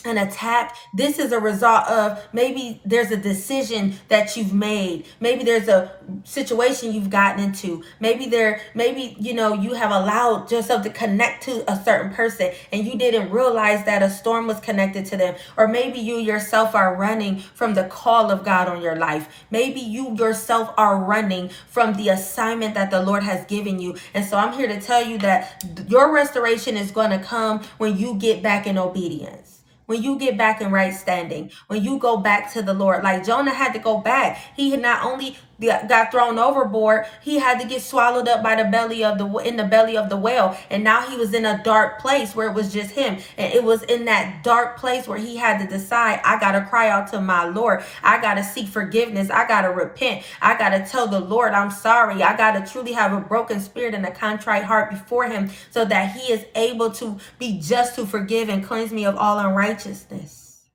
[0.05, 5.05] an attack this is a result of maybe there's a decision that you've made.
[5.19, 5.91] Maybe there's a
[6.23, 7.83] situation you've gotten into.
[7.99, 12.51] Maybe there maybe you know you have allowed yourself to connect to a certain person
[12.71, 15.35] and you didn't realize that a storm was connected to them.
[15.57, 19.45] Or maybe you yourself are running from the call of god on your life.
[19.49, 23.95] Maybe you yourself are running from the assignment that the lord has given you.
[24.13, 27.97] And so i'm here to tell you that your restoration is going to come when
[27.97, 29.52] you get back in obedience
[29.86, 33.26] when you get back in right standing, when you go back to the Lord, like
[33.26, 34.38] Jonah had to go back.
[34.56, 38.69] He had not only got thrown overboard, he had to get swallowed up by the
[38.69, 41.62] belly of the in the belly of the whale, and now he was in a
[41.63, 45.17] dark place where it was just him, and it was in that dark place where
[45.17, 49.30] he had to decide, I gotta cry out to my Lord, I gotta seek forgiveness,
[49.30, 53.21] I gotta repent, I gotta tell the Lord I'm sorry, I gotta truly have a
[53.21, 57.60] broken spirit and a contrite heart before Him, so that He is able to be
[57.60, 60.69] just to forgive and cleanse me of all unrighteousness.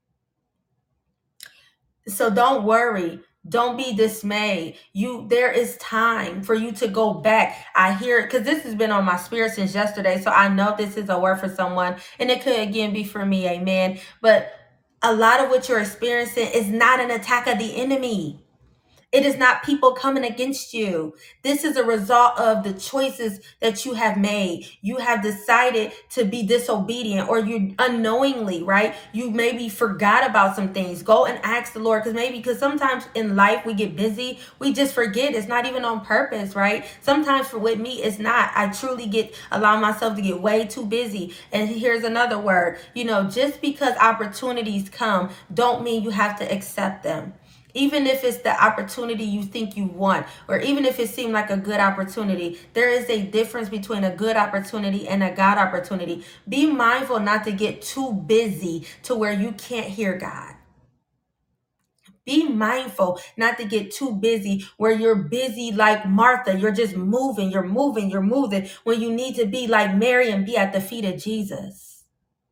[2.06, 4.76] So don't worry don't be dismayed.
[4.92, 7.66] You there is time for you to go back.
[7.74, 10.20] I hear it because this has been on my spirit since yesterday.
[10.20, 11.96] So I know this is a word for someone.
[12.18, 14.00] And it could again be for me, amen.
[14.20, 14.52] But
[15.02, 18.44] a lot of what you're experiencing is not an attack of the enemy.
[19.10, 21.14] It is not people coming against you.
[21.42, 24.66] This is a result of the choices that you have made.
[24.82, 28.94] You have decided to be disobedient or you unknowingly, right?
[29.14, 31.02] You maybe forgot about some things.
[31.02, 34.74] Go and ask the Lord because maybe because sometimes in life we get busy, we
[34.74, 35.34] just forget.
[35.34, 36.84] It's not even on purpose, right?
[37.00, 38.50] Sometimes for with me, it's not.
[38.54, 41.32] I truly get allow myself to get way too busy.
[41.50, 42.78] And here's another word.
[42.92, 47.32] You know, just because opportunities come, don't mean you have to accept them
[47.78, 51.50] even if it's the opportunity you think you want, or even if it seemed like
[51.50, 56.24] a good opportunity, there is a difference between a good opportunity and a God opportunity.
[56.48, 60.56] Be mindful not to get too busy to where you can't hear God.
[62.26, 66.58] Be mindful not to get too busy where you're busy like Martha.
[66.58, 70.46] You're just moving, you're moving, you're moving when you need to be like Mary and
[70.46, 71.87] be at the feet of Jesus.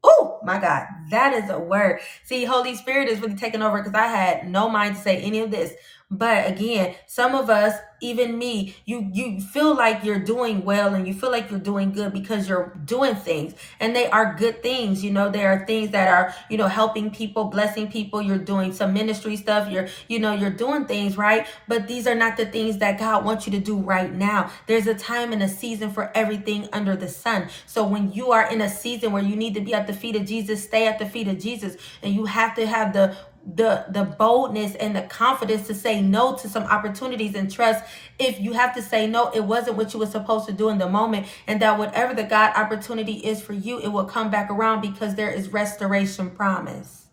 [0.07, 2.01] Oh my God, that is a word.
[2.25, 5.41] See, Holy Spirit is really taking over because I had no mind to say any
[5.41, 5.75] of this.
[6.09, 11.09] But again, some of us, even me, you you feel like you're doing well and
[11.09, 15.03] you feel like you're doing good because you're doing things and they are good things.
[15.03, 18.73] You know, there are things that are, you know, helping people, blessing people, you're doing
[18.73, 21.49] some ministry stuff, you're, you know, you're doing things, right?
[21.67, 24.53] But these are not the things that God wants you to do right now.
[24.69, 27.49] There's a time and a season for everything under the sun.
[27.67, 30.15] So when you are in a season where you need to be at the feet
[30.15, 33.17] of Jesus, stay at the feet of Jesus and you have to have the
[33.55, 37.85] the the boldness and the confidence to say no to some opportunities and trust.
[38.19, 40.79] If you have to say no it wasn't what you were supposed to do in
[40.79, 44.51] the moment and that whatever the god opportunity is for you it will come back
[44.51, 47.07] around because there is restoration promised.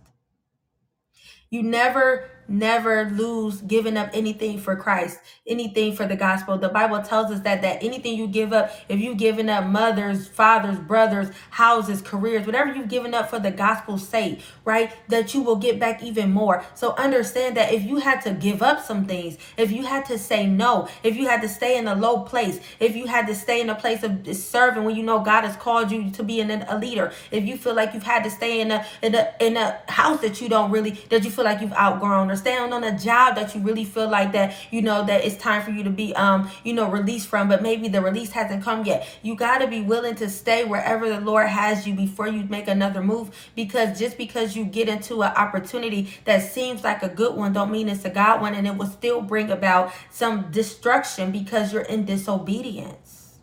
[1.52, 6.58] You never never lose giving up anything for Christ, anything for the gospel.
[6.58, 10.28] The Bible tells us that that anything you give up, if you've given up mothers,
[10.28, 15.42] fathers, brothers, houses, careers, whatever you've given up for the gospel's sake, right, that you
[15.42, 16.64] will get back even more.
[16.76, 20.18] So understand that if you had to give up some things, if you had to
[20.18, 23.36] say no, if you had to stay in a low place, if you had to
[23.36, 26.42] stay in a place of serving when you know God has called you to be
[26.42, 29.34] an, a leader, if you feel like you've had to stay in a in a
[29.40, 32.74] in a house that you don't really that you feel like you've outgrown or stand
[32.74, 35.72] on a job that you really feel like that you know that it's time for
[35.72, 39.08] you to be um you know released from but maybe the release hasn't come yet.
[39.22, 42.68] You got to be willing to stay wherever the lord has you before you make
[42.68, 47.36] another move because just because you get into an opportunity that seems like a good
[47.36, 51.32] one don't mean it's a god one and it will still bring about some destruction
[51.32, 53.40] because you're in disobedience.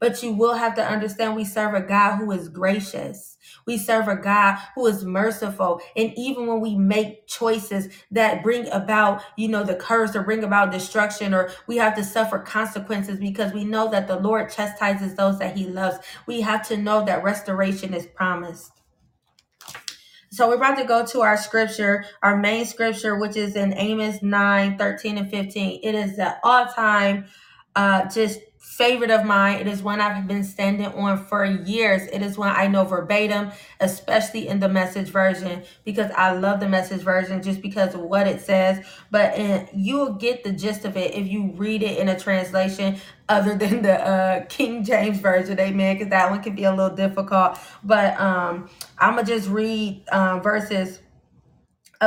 [0.00, 3.33] But you will have to understand we serve a god who is gracious
[3.66, 5.80] we serve a God who is merciful.
[5.96, 10.44] And even when we make choices that bring about, you know, the curse or bring
[10.44, 15.14] about destruction, or we have to suffer consequences because we know that the Lord chastises
[15.14, 18.70] those that he loves, we have to know that restoration is promised.
[20.30, 24.20] So we're about to go to our scripture, our main scripture, which is in Amos
[24.20, 25.80] 9, 13, and 15.
[25.82, 27.26] It is the all-time
[27.76, 28.40] uh just
[28.76, 29.60] favorite of mine.
[29.60, 32.08] It is one I've been standing on for years.
[32.08, 36.68] It is one I know verbatim, especially in the message version, because I love the
[36.68, 38.84] message version just because of what it says.
[39.12, 42.96] But in, you'll get the gist of it if you read it in a translation
[43.28, 46.94] other than the uh, King James version, amen, because that one can be a little
[46.96, 47.56] difficult.
[47.84, 50.98] But um, I'm going to just read uh, verses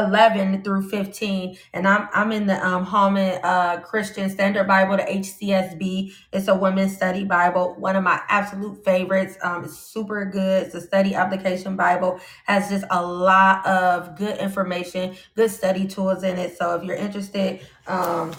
[0.05, 5.03] 11 through 15 and i'm i'm in the um Holman uh christian standard bible the
[5.03, 9.37] hcsb it's a women's study bible one of my absolute favorites.
[9.41, 10.67] Um it's super good.
[10.67, 12.19] It's a study application bible.
[12.45, 16.57] Has just a lot of good information good study tools in it.
[16.57, 18.33] So if you're interested um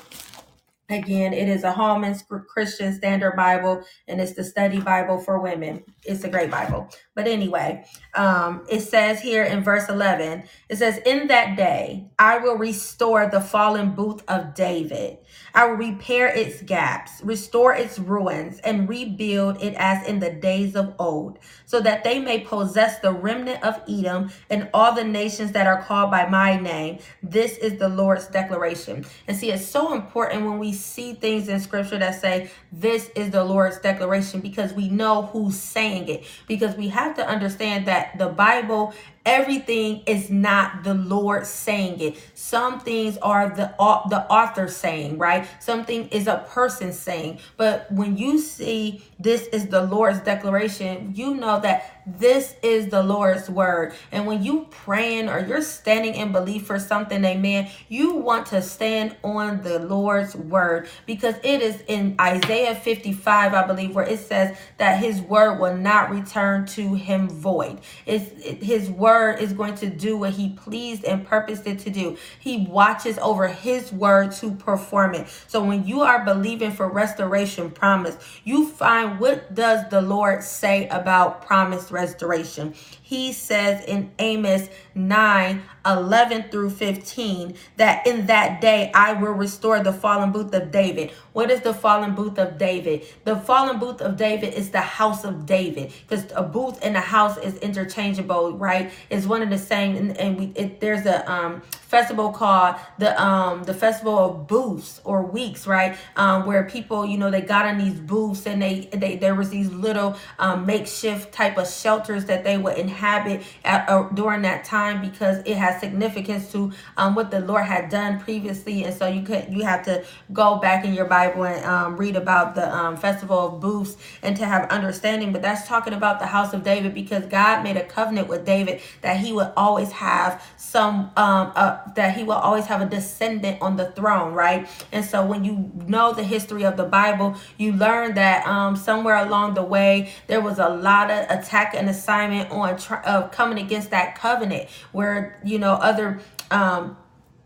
[0.91, 2.17] Again, it is a Holman
[2.49, 5.85] Christian Standard Bible, and it's the study Bible for women.
[6.05, 6.89] It's a great Bible.
[7.15, 12.39] But anyway, um, it says here in verse 11, it says, In that day, I
[12.39, 15.19] will restore the fallen booth of David.
[15.55, 20.75] I will repair its gaps, restore its ruins, and rebuild it as in the days
[20.75, 25.53] of old, so that they may possess the remnant of Edom and all the nations
[25.53, 26.99] that are called by my name.
[27.23, 29.05] This is the Lord's declaration.
[29.29, 33.31] And see, it's so important when we see things in scripture that say, This is
[33.31, 36.25] the Lord's declaration, because we know who's saying it.
[36.47, 38.95] Because we have to understand that the Bible
[39.29, 42.17] everything is not the Lord saying it.
[42.35, 43.75] Some things are the
[44.09, 45.47] the author saying, right?
[45.61, 47.41] Something is a person saying.
[47.59, 53.03] But when you see this is the Lord's declaration, you know that this is the
[53.03, 53.93] Lord's word.
[54.11, 58.63] And when you praying or you're standing in belief for something, amen, you want to
[58.63, 64.21] stand on the Lord's word because it is in Isaiah 55, I believe, where it
[64.21, 67.81] says that his word will not return to him void.
[68.07, 71.91] It's it, his word is going to do what he pleased and purposed it to
[71.91, 72.17] do.
[72.39, 75.29] He watches over his word to perform it.
[75.49, 80.89] So when you are believing for restoration promise, you find what does the Lord say
[80.89, 82.75] about promised restoration.
[83.09, 89.81] He says in Amos 9 11 through 15 that in that day I will restore
[89.81, 91.13] the fallen booth of David.
[91.33, 93.07] What is the fallen booth of David?
[93.25, 97.01] The fallen booth of David is the house of David because a booth and a
[97.01, 98.93] house is interchangeable, right?
[99.09, 99.97] It's one of the same.
[99.97, 105.01] And, and we it, there's a um, festival called the um, the festival of booths
[105.05, 105.97] or weeks, right?
[106.17, 109.49] Um, where people, you know, they got on these booths and they they there was
[109.49, 114.65] these little um, makeshift type of shelters that they would inhabit at, uh, during that
[114.65, 119.07] time because it has significance to um, what the Lord had done previously, and so
[119.07, 122.75] you could you have to go back in your Bible and um, read about the
[122.75, 125.33] um, festival of booths and to have understanding.
[125.33, 128.81] But that's talking about the house of David because God made a covenant with David
[129.03, 133.61] that he would always have some um uh, that he will always have a descendant
[133.63, 137.73] on the throne right and so when you know the history of the bible you
[137.73, 142.51] learn that um somewhere along the way there was a lot of attack and assignment
[142.51, 146.21] on tr- of coming against that covenant where you know other
[146.51, 146.97] um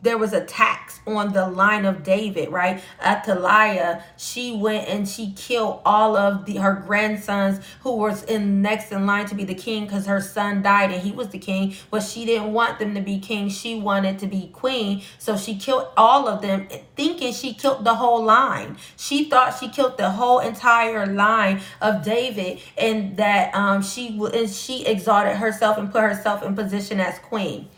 [0.03, 2.83] there was attacks on the line of David, right?
[3.05, 8.93] Athaliah, she went and she killed all of the her grandsons who was in next
[8.93, 11.75] in line to be the king because her son died and he was the king,
[11.91, 13.49] but she didn't want them to be king.
[13.49, 17.95] She wanted to be queen, so she killed all of them, thinking she killed the
[17.95, 18.77] whole line.
[18.97, 24.51] She thought she killed the whole entire line of David, and that um she and
[24.51, 27.69] she exalted herself and put herself in position as queen.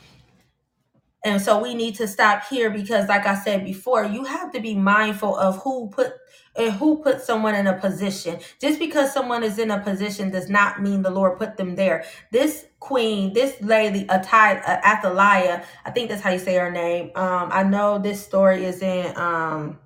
[1.24, 4.60] And so we need to stop here because, like I said before, you have to
[4.60, 6.12] be mindful of who put
[6.56, 8.38] and who put someone in a position.
[8.60, 12.04] Just because someone is in a position does not mean the Lord put them there.
[12.30, 17.10] This queen, this lady, uh, Athaliah, I think that's how you say her name.
[17.14, 19.78] Um, I know this story is in um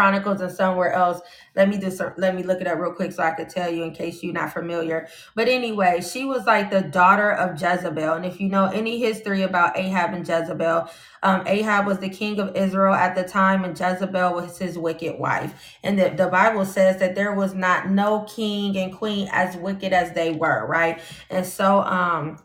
[0.00, 1.20] Chronicles and somewhere else.
[1.54, 3.82] Let me just let me look it up real quick so I could tell you
[3.82, 5.08] in case you're not familiar.
[5.34, 9.42] But anyway, she was like the daughter of Jezebel, and if you know any history
[9.42, 10.88] about Ahab and Jezebel,
[11.22, 15.18] um, Ahab was the king of Israel at the time, and Jezebel was his wicked
[15.18, 15.52] wife.
[15.82, 19.92] And the, the Bible says that there was not no king and queen as wicked
[19.92, 20.98] as they were, right?
[21.28, 22.38] And so, um,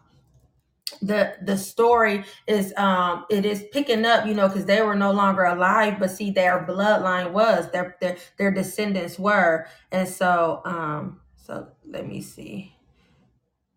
[1.01, 5.11] the the story is um it is picking up you know because they were no
[5.11, 9.67] longer alive but see their bloodline was their their their descendants were.
[9.91, 12.75] And so um so let me see.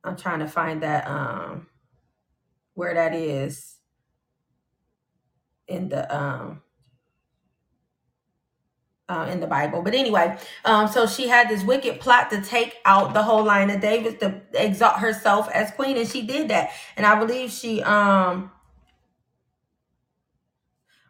[0.05, 1.67] I'm trying to find that um
[2.75, 3.77] where that is
[5.67, 6.63] in the um
[9.09, 9.83] uh, in the Bible.
[9.83, 13.71] But anyway, um, so she had this wicked plot to take out the whole line
[13.71, 16.71] of David to exalt herself as queen, and she did that.
[16.97, 18.51] And I believe she um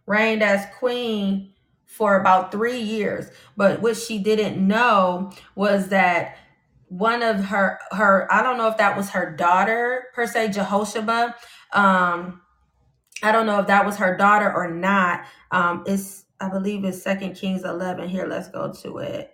[0.07, 1.53] reigned as queen
[1.87, 3.31] for about three years.
[3.57, 6.37] But what she didn't know was that
[6.89, 11.35] one of her her I don't know if that was her daughter per se, Jehoshaphat.
[11.73, 12.41] Um,
[13.23, 15.25] I don't know if that was her daughter or not.
[15.51, 18.09] Um, it's I believe it's Second Kings eleven.
[18.09, 19.31] Here, let's go to it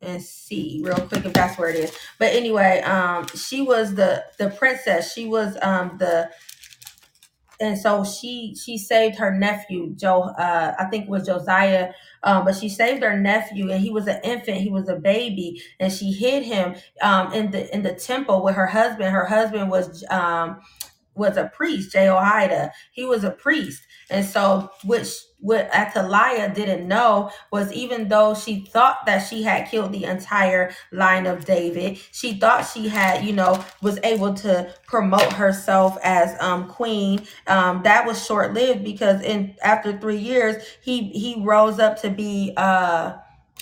[0.00, 1.96] and see real quick if that's where it is.
[2.18, 5.12] But anyway, um, she was the the princess.
[5.12, 6.30] She was um the
[7.60, 10.22] and so she she saved her nephew Joe.
[10.22, 11.92] Uh, I think it was Josiah.
[12.22, 14.58] Um, but she saved her nephew, and he was an infant.
[14.58, 18.54] He was a baby, and she hid him um, in the in the temple with
[18.54, 19.10] her husband.
[19.10, 20.60] Her husband was um,
[21.14, 22.72] was a priest, Jehoiada.
[22.92, 23.82] He was a priest.
[24.10, 25.08] And so which
[25.40, 30.72] what Athaliah didn't know was even though she thought that she had killed the entire
[30.90, 36.34] line of David, she thought she had, you know, was able to promote herself as
[36.40, 37.26] um queen.
[37.46, 42.54] Um that was short-lived because in after 3 years he he rose up to be
[42.56, 43.14] uh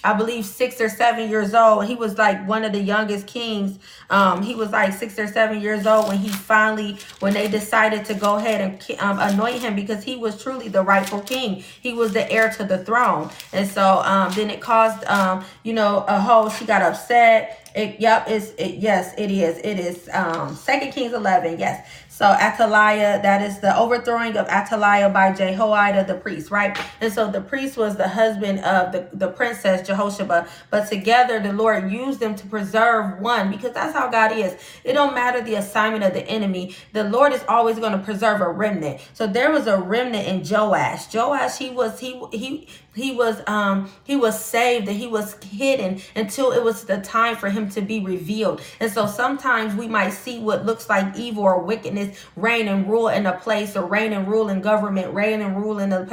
[0.05, 1.87] I believe six or seven years old.
[1.87, 3.79] He was like one of the youngest kings.
[4.11, 8.05] Um, he was like six or seven years old when he finally, when they decided
[8.07, 11.63] to go ahead and um, anoint him because he was truly the rightful king.
[11.81, 13.31] He was the heir to the throne.
[13.53, 17.62] And so um, then it caused, um, you know, a whole, she got upset.
[17.75, 19.59] It, yep, it's, it, yes, it is.
[19.59, 21.59] It is um, Second Kings 11.
[21.59, 21.87] Yes.
[22.09, 26.79] So Athaliah, that is the overthrowing of Athaliah by Jehoiada the priest, right?
[27.01, 30.47] And so the priest was the husband of the, the princess Jehoshaphat.
[30.71, 34.57] But together the Lord used them to preserve one because that's how God is.
[34.85, 36.77] It don't matter the assignment of the enemy.
[36.93, 39.01] The Lord is always going to preserve a remnant.
[39.15, 41.13] So there was a remnant in Joash.
[41.13, 46.01] Joash, he was he he he was um he was saved and he was hidden
[46.15, 48.61] until it was the time for him to be revealed.
[48.81, 53.09] And so sometimes we might see what looks like evil or wickedness reign and rule
[53.09, 56.05] in a place or reign and rule in government reign and rule in a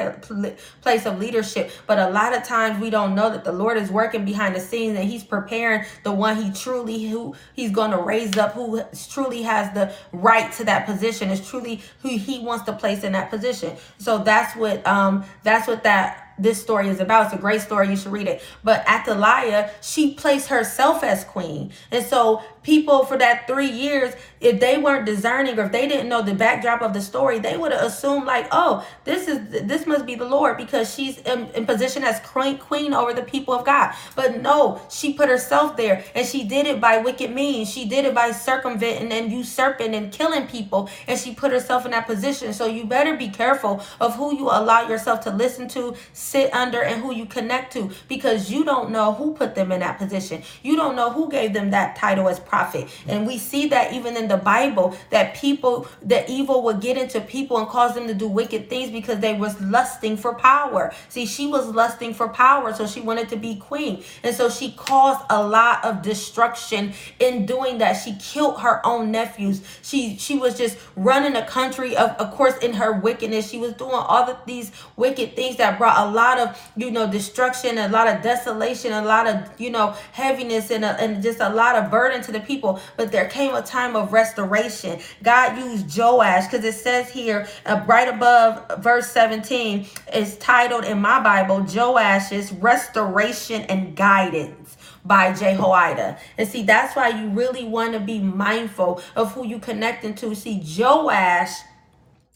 [0.82, 1.72] place of leadership.
[1.88, 4.60] But a lot of times we don't know that the lord is working behind the
[4.60, 8.82] scenes and he's preparing the one he truly who he's going to raise up who
[9.10, 13.12] truly has the right to that position is truly who he wants to place in
[13.14, 13.76] that position.
[13.98, 17.26] So that's what um that's what that this story is about.
[17.26, 17.90] It's a great story.
[17.90, 18.42] You should read it.
[18.64, 21.72] But Athaliah, she placed herself as queen.
[21.92, 26.10] And so people for that three years, if they weren't discerning or if they didn't
[26.10, 29.86] know the backdrop of the story, they would have assumed like, oh, this is this
[29.86, 33.66] must be the Lord because she's in, in position as queen over the people of
[33.66, 33.94] God.
[34.16, 37.70] But no, she put herself there and she did it by wicked means.
[37.70, 40.90] She did it by circumventing and usurping and killing people.
[41.08, 42.54] And she put herself in that position.
[42.54, 46.82] So you better be careful of who you allow yourself to listen to sit under
[46.82, 50.44] and who you connect to because you don't know who put them in that position.
[50.64, 52.90] You don't know who gave them that title as prophet.
[53.08, 57.22] And we see that even in the Bible that people, the evil would get into
[57.22, 60.92] people and cause them to do wicked things because they was lusting for power.
[61.08, 64.04] See, she was lusting for power, so she wanted to be queen.
[64.24, 67.94] And so she caused a lot of destruction in doing that.
[67.94, 69.62] She killed her own nephews.
[69.82, 73.50] She she was just running a country of of course in her wickedness.
[73.50, 77.10] She was doing all of these wicked things that brought a lot of, you know,
[77.10, 81.40] destruction, a lot of desolation, a lot of, you know, heaviness and, a, and just
[81.40, 82.80] a lot of burden to the people.
[82.98, 85.00] But there came a time of restoration.
[85.24, 91.02] God used Joash because it says here, uh, right above verse 17, is titled in
[91.02, 96.18] my Bible, Joash's restoration and guidance by Jehoiada.
[96.38, 100.36] And see, that's why you really want to be mindful of who you connecting to.
[100.36, 101.52] See, Joash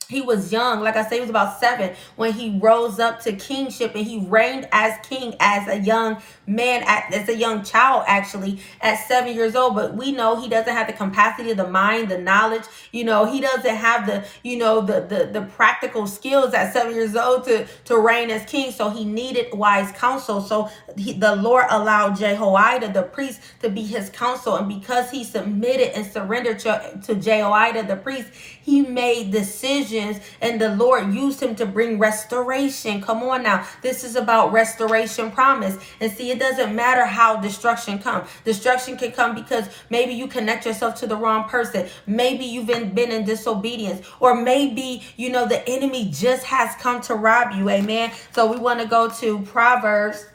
[0.09, 0.81] he was young.
[0.81, 4.19] Like i said he was about seven when he rose up to kingship and he
[4.27, 9.55] reigned as king as a young man as a young child actually at seven years
[9.55, 9.75] old.
[9.75, 12.63] But we know he doesn't have the capacity of the mind the knowledge.
[12.91, 16.93] You know he doesn't have the you know the the, the practical skills at seven
[16.93, 18.71] years old to to reign as king.
[18.71, 20.41] So he needed wise counsel.
[20.41, 24.55] So he, the lord allowed jehoiada the priest to be his counsel.
[24.55, 28.29] And because he submitted and surrendered to, to jehoiada the priest
[28.63, 33.01] he made decisions and the Lord used him to bring restoration.
[33.01, 33.67] Come on now.
[33.81, 35.77] This is about restoration promise.
[35.99, 38.29] And see, it doesn't matter how destruction comes.
[38.45, 41.87] Destruction can come because maybe you connect yourself to the wrong person.
[42.07, 44.07] Maybe you've been, been in disobedience.
[44.21, 47.69] Or maybe, you know, the enemy just has come to rob you.
[47.69, 48.13] Amen.
[48.31, 50.25] So we want to go to Proverbs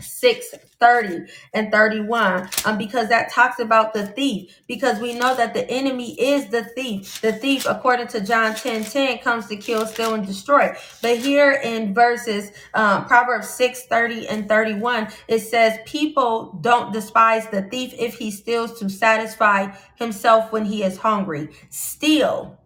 [0.00, 4.60] 6 30 and 31 um, because that talks about the thief.
[4.68, 7.20] Because we know that the enemy is the thief.
[7.22, 10.76] The thief according to john 10 10 comes to kill steal and destroy.
[11.02, 17.48] But here in verses um, proverbs 6 30 and 31 it says people don't despise
[17.48, 21.50] the thief if he steals to satisfy himself when he is hungry.
[21.70, 22.58] Steal.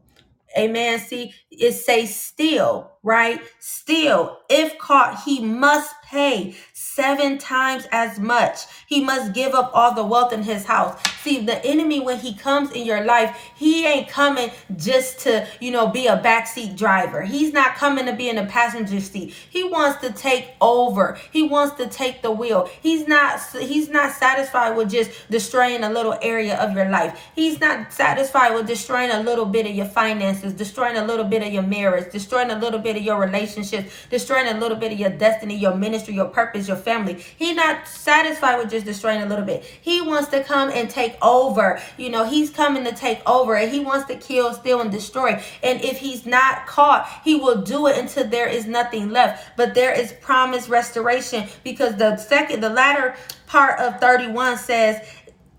[0.58, 0.98] Amen.
[1.00, 3.40] See, it say still, right?
[3.60, 6.56] Still, if caught, he must pay
[6.96, 8.60] seven times as much.
[8.86, 11.00] He must give up all the wealth in his house.
[11.26, 15.72] See, the enemy, when he comes in your life, he ain't coming just to, you
[15.72, 17.22] know, be a backseat driver.
[17.22, 19.34] He's not coming to be in the passenger seat.
[19.50, 21.18] He wants to take over.
[21.32, 22.70] He wants to take the wheel.
[22.80, 27.20] He's not he's not satisfied with just destroying a little area of your life.
[27.34, 31.42] He's not satisfied with destroying a little bit of your finances, destroying a little bit
[31.42, 35.00] of your marriage, destroying a little bit of your relationships, destroying a little bit of
[35.00, 37.14] your destiny, your ministry, your purpose, your family.
[37.36, 39.64] He's not satisfied with just destroying a little bit.
[39.64, 41.80] He wants to come and take over.
[41.96, 45.42] You know, he's coming to take over and he wants to kill, steal, and destroy.
[45.62, 49.56] And if he's not caught, he will do it until there is nothing left.
[49.56, 53.16] But there is promised restoration because the second, the latter
[53.46, 55.00] part of 31 says,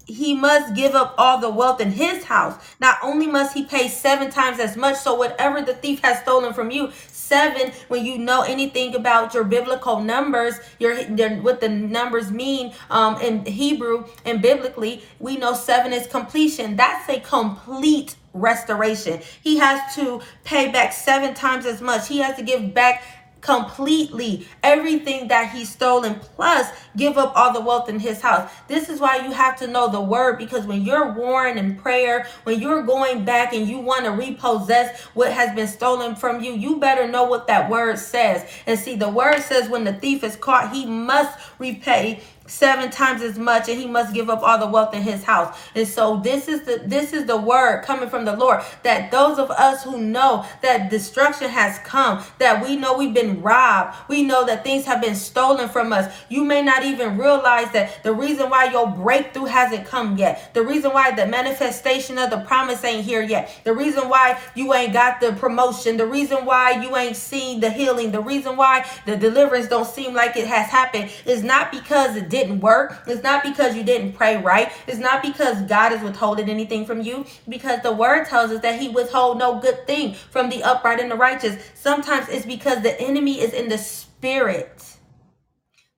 [0.08, 2.56] he must give up all the wealth in his house.
[2.80, 6.54] Not only must he pay seven times as much, so whatever the thief has stolen
[6.54, 6.92] from you,
[7.28, 10.96] seven, when you know anything about your biblical numbers, your,
[11.42, 16.76] what the numbers mean um, in Hebrew and biblically, we know seven is completion.
[16.76, 19.20] That's a complete restoration.
[19.42, 22.08] He has to pay back seven times as much.
[22.08, 23.04] He has to give back
[23.42, 28.52] completely everything that he's stolen plus give up all the wealth in his house.
[28.68, 32.28] This is why you have to know the word because when you're warring in prayer
[32.44, 36.54] when you're going back and you want to repossess what has been stolen from you
[36.54, 38.50] you better know what that word says.
[38.66, 43.22] And see the word says when the thief is caught he must repay seven times
[43.22, 45.58] as much and he must give up all the wealth in his house.
[45.76, 49.40] And so this is the this is the word coming from the lord that those
[49.40, 54.24] of us who know that destruction has come that we know we've been robbed we
[54.24, 58.14] know that things have been stolen from us you may not even realize that the
[58.14, 62.84] reason why your breakthrough hasn't come yet the reason why the manifestation of the promise
[62.84, 66.96] ain't here yet the reason why you ain't got the promotion the reason why you
[66.96, 71.10] ain't seen the healing the reason why the deliverance don't seem like it has happened
[71.26, 73.04] is not because it didn't work.
[73.08, 74.72] It's not because you didn't pray right.
[74.88, 77.26] It's not because God is withholding anything from you.
[77.50, 81.12] Because the word tells us that he withhold no good thing from the upright and
[81.12, 81.58] the righteous.
[81.76, 84.84] Sometimes it's because the enemy is in the spirit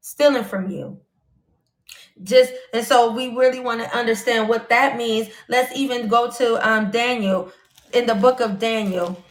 [0.02, 1.00] stealing from you
[2.24, 6.56] just and so we really want to understand what that means let's even go to
[6.68, 7.52] um daniel
[7.94, 9.22] in the book of daniel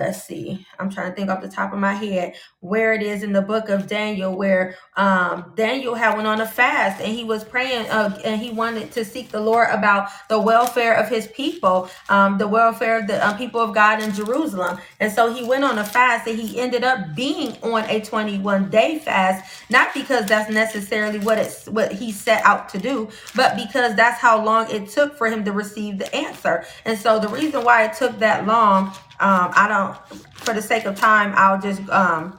[0.00, 0.66] let's see.
[0.78, 3.42] I'm trying to think off the top of my head where it is in the
[3.42, 7.88] book of daniel where um, daniel had went on a fast and he was praying
[7.90, 12.38] uh, and he wanted to seek the lord about the welfare of his people um,
[12.38, 14.78] the welfare of the uh, people of god in jerusalem.
[15.00, 18.70] And so he went on a fast and he ended up being on a 21
[18.70, 23.56] day fast not because that's necessarily what it's what he set out to do but
[23.56, 26.64] because that's how long it took for him to receive the answer.
[26.84, 30.86] And so the reason why it took that long um, I don't, for the sake
[30.86, 32.38] of time, I'll just um,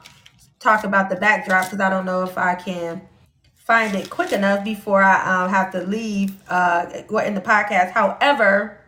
[0.58, 3.02] talk about the backdrop because I don't know if I can
[3.54, 6.86] find it quick enough before I um, have to leave uh,
[7.24, 7.92] in the podcast.
[7.92, 8.81] However,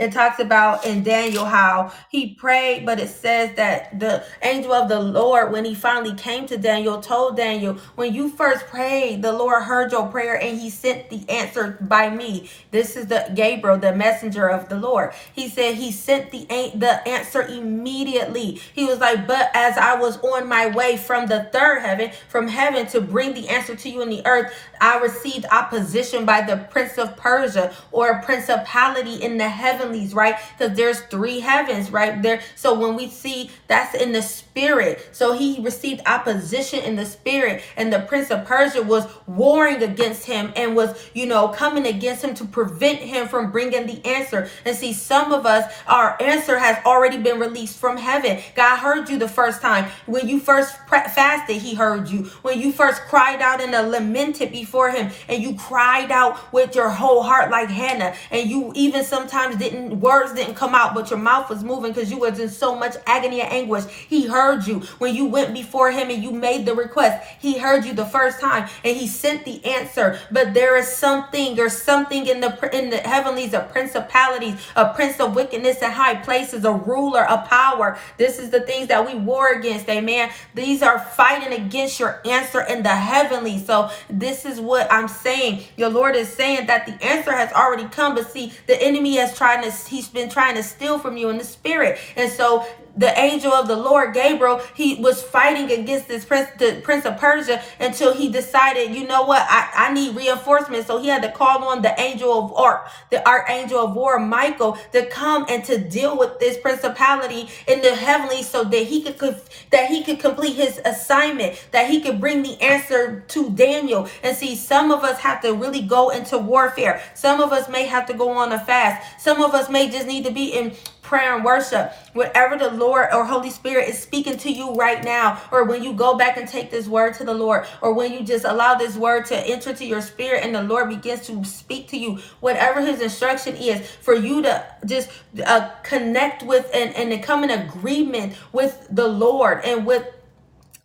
[0.00, 4.88] it talks about in Daniel how he prayed, but it says that the angel of
[4.88, 9.32] the Lord, when he finally came to Daniel, told Daniel, When you first prayed, the
[9.32, 12.50] Lord heard your prayer and he sent the answer by me.
[12.72, 15.12] This is the Gabriel, the messenger of the Lord.
[15.34, 18.60] He said he sent the, the answer immediately.
[18.74, 22.48] He was like, But as I was on my way from the third heaven, from
[22.48, 26.56] heaven to bring the answer to you in the earth, I received opposition by the
[26.70, 30.36] prince of Persia or a principality in the heavenlies, right?
[30.56, 32.20] Because there's three heavens, right?
[32.22, 32.40] There.
[32.56, 37.62] So when we see that's in the spirit, so he received opposition in the spirit,
[37.76, 42.24] and the prince of Persia was warring against him and was, you know, coming against
[42.24, 44.48] him to prevent him from bringing the answer.
[44.64, 48.40] And see, some of us, our answer has already been released from heaven.
[48.54, 49.90] God heard you the first time.
[50.06, 52.24] When you first fasted, he heard you.
[52.42, 56.76] When you first cried out and lamented before before him and you cried out with
[56.76, 61.10] your whole heart like Hannah and you even sometimes didn't words didn't come out but
[61.10, 63.84] your mouth was moving because you was in so much agony and anguish.
[63.86, 67.26] He heard you when you went before him and you made the request.
[67.40, 70.20] He heard you the first time and he sent the answer.
[70.30, 75.18] But there is something or something in the in the heavenlies a principalities a prince
[75.18, 77.98] of wickedness in high places a ruler a power.
[78.18, 80.30] This is the things that we war against amen.
[80.54, 85.64] These are fighting against your answer in the heavenly so this is what I'm saying.
[85.76, 89.36] Your Lord is saying that the answer has already come, but see, the enemy has
[89.36, 91.98] tried to, he's been trying to steal from you in the spirit.
[92.16, 92.66] And so
[92.96, 97.16] the angel of the Lord, Gabriel, he was fighting against this prince, the prince of
[97.18, 100.86] Persia until he decided, you know what, I, I need reinforcements.
[100.86, 104.78] So he had to call on the angel of or the archangel of war, Michael,
[104.92, 109.40] to come and to deal with this principality in the heavenly so that he could
[109.70, 114.08] that he could complete his assignment, that he could bring the answer to Daniel.
[114.22, 117.02] And see, some of us have to really go into warfare.
[117.14, 119.22] Some of us may have to go on a fast.
[119.22, 120.74] Some of us may just need to be in
[121.10, 125.42] prayer and worship, whatever the Lord or Holy Spirit is speaking to you right now,
[125.52, 128.22] or when you go back and take this word to the Lord, or when you
[128.22, 131.88] just allow this word to enter to your spirit and the Lord begins to speak
[131.88, 135.10] to you, whatever his instruction is, for you to just
[135.44, 140.06] uh, connect with and, and to come in agreement with the Lord and with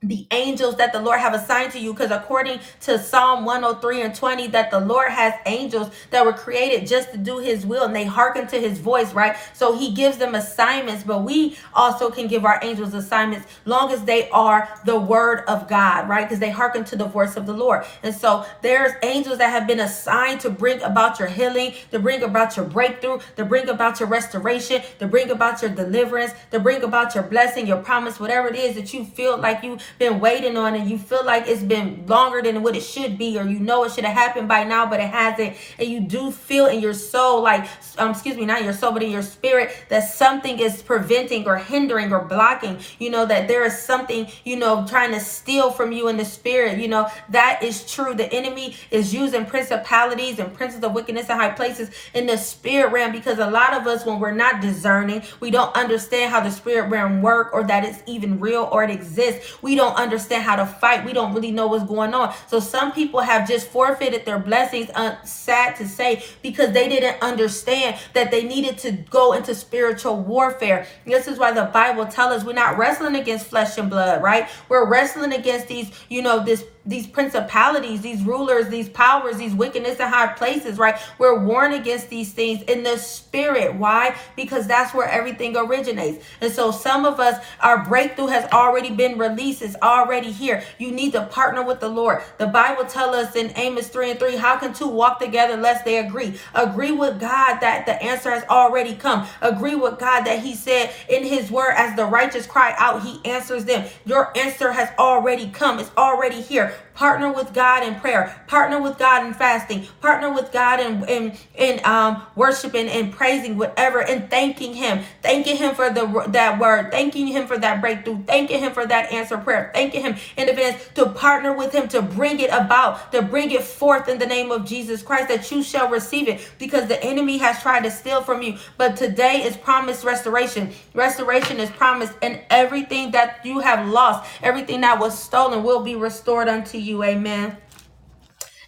[0.04, 4.16] the angels that the Lord have assigned to you because according to Psalm 103 and
[4.16, 7.96] 20 that the Lord has angels that were created just to do his will and
[7.96, 9.36] they hearken to his voice right?
[9.54, 14.04] So he gives them assignments but we also can give our angels assignments long as
[14.04, 16.26] they are the word of God right?
[16.26, 17.86] Because they hearken to the voice of the Lord.
[18.04, 22.22] And so there's angels that have been assigned to bring about your healing to bring
[22.24, 26.84] about your breakthrough to bring about your restoration to bring about your deliverance to bring
[26.84, 30.58] about your blessing your promise whatever it is that you feel like you been waiting
[30.58, 33.60] on and you feel like it's been longer than what it should be or you
[33.60, 35.56] know it should have happened by now but it hasn't.
[35.80, 37.68] And you do feel in your soul like
[37.98, 41.58] um excuse me not your soul but in your spirit that something is preventing or
[41.58, 45.92] hindering or blocking you know that there is something you know trying to steal from
[45.92, 50.54] you in the spirit you know that is true the enemy is using principalities and
[50.54, 54.06] princes of wickedness in high places in the spirit realm because a lot of us
[54.06, 58.00] when we're not discerning we don't understand how the spirit realm work or that it's
[58.06, 61.06] even real or it exists we don't understand how to fight.
[61.06, 62.34] We don't really know what's going on.
[62.48, 67.22] So some people have just forfeited their blessings, uh, sad to say, because they didn't
[67.22, 70.88] understand that they needed to go into spiritual warfare.
[71.06, 74.50] This is why the Bible tells us we're not wrestling against flesh and blood, right?
[74.70, 80.00] We're wrestling against these, you know, this these principalities, these rulers, these powers, these wickedness
[80.00, 80.96] in high places, right?
[81.18, 83.76] We're warned against these things in the spirit.
[83.76, 84.16] Why?
[84.36, 86.24] Because that's where everything originates.
[86.42, 89.64] And so some of us, our breakthrough has already been released.
[89.64, 90.64] It's already here.
[90.78, 92.22] You need to partner with the Lord.
[92.38, 95.86] The Bible tells us in Amos 3 and 3, how can two walk together lest
[95.86, 96.40] they agree?
[96.54, 99.28] Agree with God that the answer has already come.
[99.42, 103.20] Agree with God that he said in his word, as the righteous cry out, he
[103.26, 103.88] answers them.
[104.06, 105.80] Your answer has already come.
[105.80, 106.74] It's already here.
[106.94, 108.42] Partner with God in prayer.
[108.48, 109.86] Partner with God in fasting.
[110.02, 115.04] Partner with God in in, in um worshiping and praising whatever and thanking Him.
[115.22, 116.92] Thanking Him for the that word.
[116.92, 118.24] Thanking Him for that breakthrough.
[118.24, 119.72] Thanking Him for that answer prayer.
[119.74, 123.64] Thanking Him in advance to partner with Him to bring it about, to bring it
[123.64, 127.38] forth in the name of Jesus Christ that you shall receive it because the enemy
[127.38, 128.56] has tried to steal from you.
[128.78, 130.72] But today is promised restoration.
[130.94, 135.96] Restoration is promised, and everything that you have lost, everything that was stolen, will be
[135.96, 137.02] restored unto you.
[137.04, 137.58] Amen.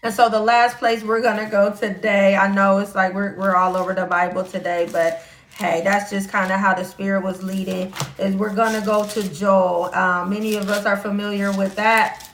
[0.02, 3.36] And so the last place we're going to go today, I know it's like we're,
[3.38, 5.24] we're all over the Bible today, but
[5.60, 9.06] hey, that's just kind of how the Spirit was leading, is we're going to go
[9.06, 9.93] to Joel.
[9.93, 12.32] Um, many of us are familiar with that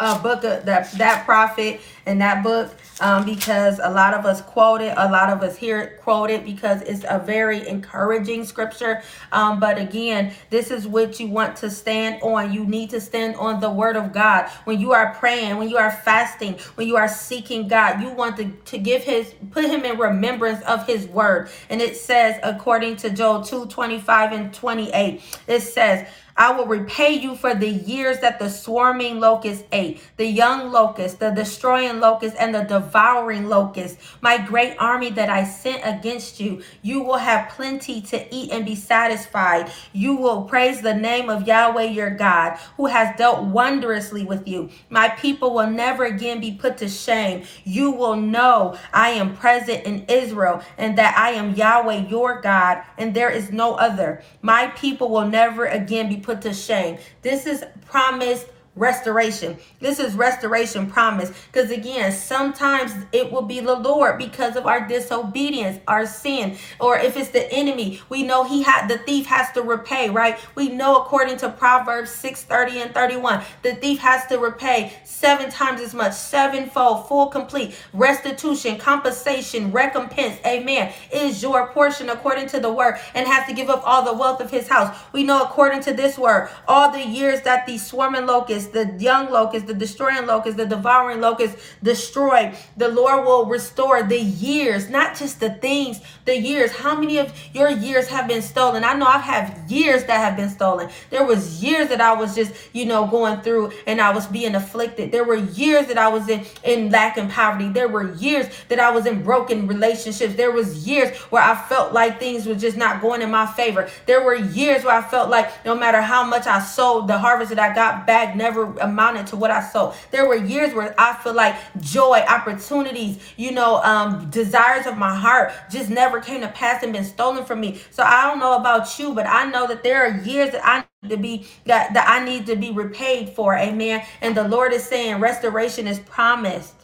[0.00, 4.40] uh, book, of that, that prophet and that book um, because a lot of us
[4.40, 9.02] quote it, a lot of us hear it quoted because it's a very encouraging scripture.
[9.32, 12.52] Um, but again, this is what you want to stand on.
[12.52, 14.48] You need to stand on the word of God.
[14.64, 18.36] When you are praying, when you are fasting, when you are seeking God, you want
[18.36, 21.50] to, to give his, put him in remembrance of his word.
[21.70, 27.12] And it says, according to Joel 2 25 and 28, it says, I will repay
[27.14, 32.36] you for the years that the swarming locust ate, the young locust, the destroying locust,
[32.38, 33.98] and the devouring locust.
[34.20, 38.64] My great army that I sent against you, you will have plenty to eat and
[38.64, 39.70] be satisfied.
[39.92, 44.70] You will praise the name of Yahweh your God, who has dealt wondrously with you.
[44.88, 47.44] My people will never again be put to shame.
[47.64, 52.82] You will know I am present in Israel and that I am Yahweh your God,
[52.96, 54.22] and there is no other.
[54.40, 56.98] My people will never again be put to shame.
[57.22, 59.56] This is promised restoration.
[59.80, 61.32] This is restoration promise.
[61.50, 66.98] Because again, sometimes it will be the Lord because of our disobedience, our sin, or
[66.98, 70.38] if it's the enemy, we know he had the thief has to repay, right?
[70.54, 75.50] We know according to Proverbs 6 30 and 31, the thief has to repay seven
[75.50, 80.38] times as much, sevenfold, full complete restitution, compensation, recompense.
[80.46, 80.92] Amen.
[81.12, 84.40] Is your portion according to the word and has to give up all the wealth
[84.40, 84.96] of his house.
[85.12, 89.30] We know according to this word, all the years that the swarming locusts the young
[89.30, 92.54] locust, the destroying locust, the devouring locust destroy.
[92.76, 96.72] The Lord will restore the years, not just the things, the years.
[96.72, 98.84] How many of your years have been stolen?
[98.84, 100.90] I know I've had years that have been stolen.
[101.10, 104.54] There was years that I was just, you know, going through and I was being
[104.54, 105.12] afflicted.
[105.12, 107.68] There were years that I was in, in lack and poverty.
[107.68, 110.34] There were years that I was in broken relationships.
[110.34, 113.88] There was years where I felt like things were just not going in my favor.
[114.06, 117.50] There were years where I felt like no matter how much I sowed, the harvest
[117.50, 119.94] that I got back never never amounted to what I saw.
[120.10, 125.14] There were years where I feel like joy, opportunities, you know, um, desires of my
[125.14, 127.80] heart just never came to pass and been stolen from me.
[127.90, 130.84] So I don't know about you, but I know that there are years that I
[131.02, 133.56] need to be that, that I need to be repaid for.
[133.56, 134.04] Amen.
[134.20, 136.74] And the Lord is saying restoration is promised.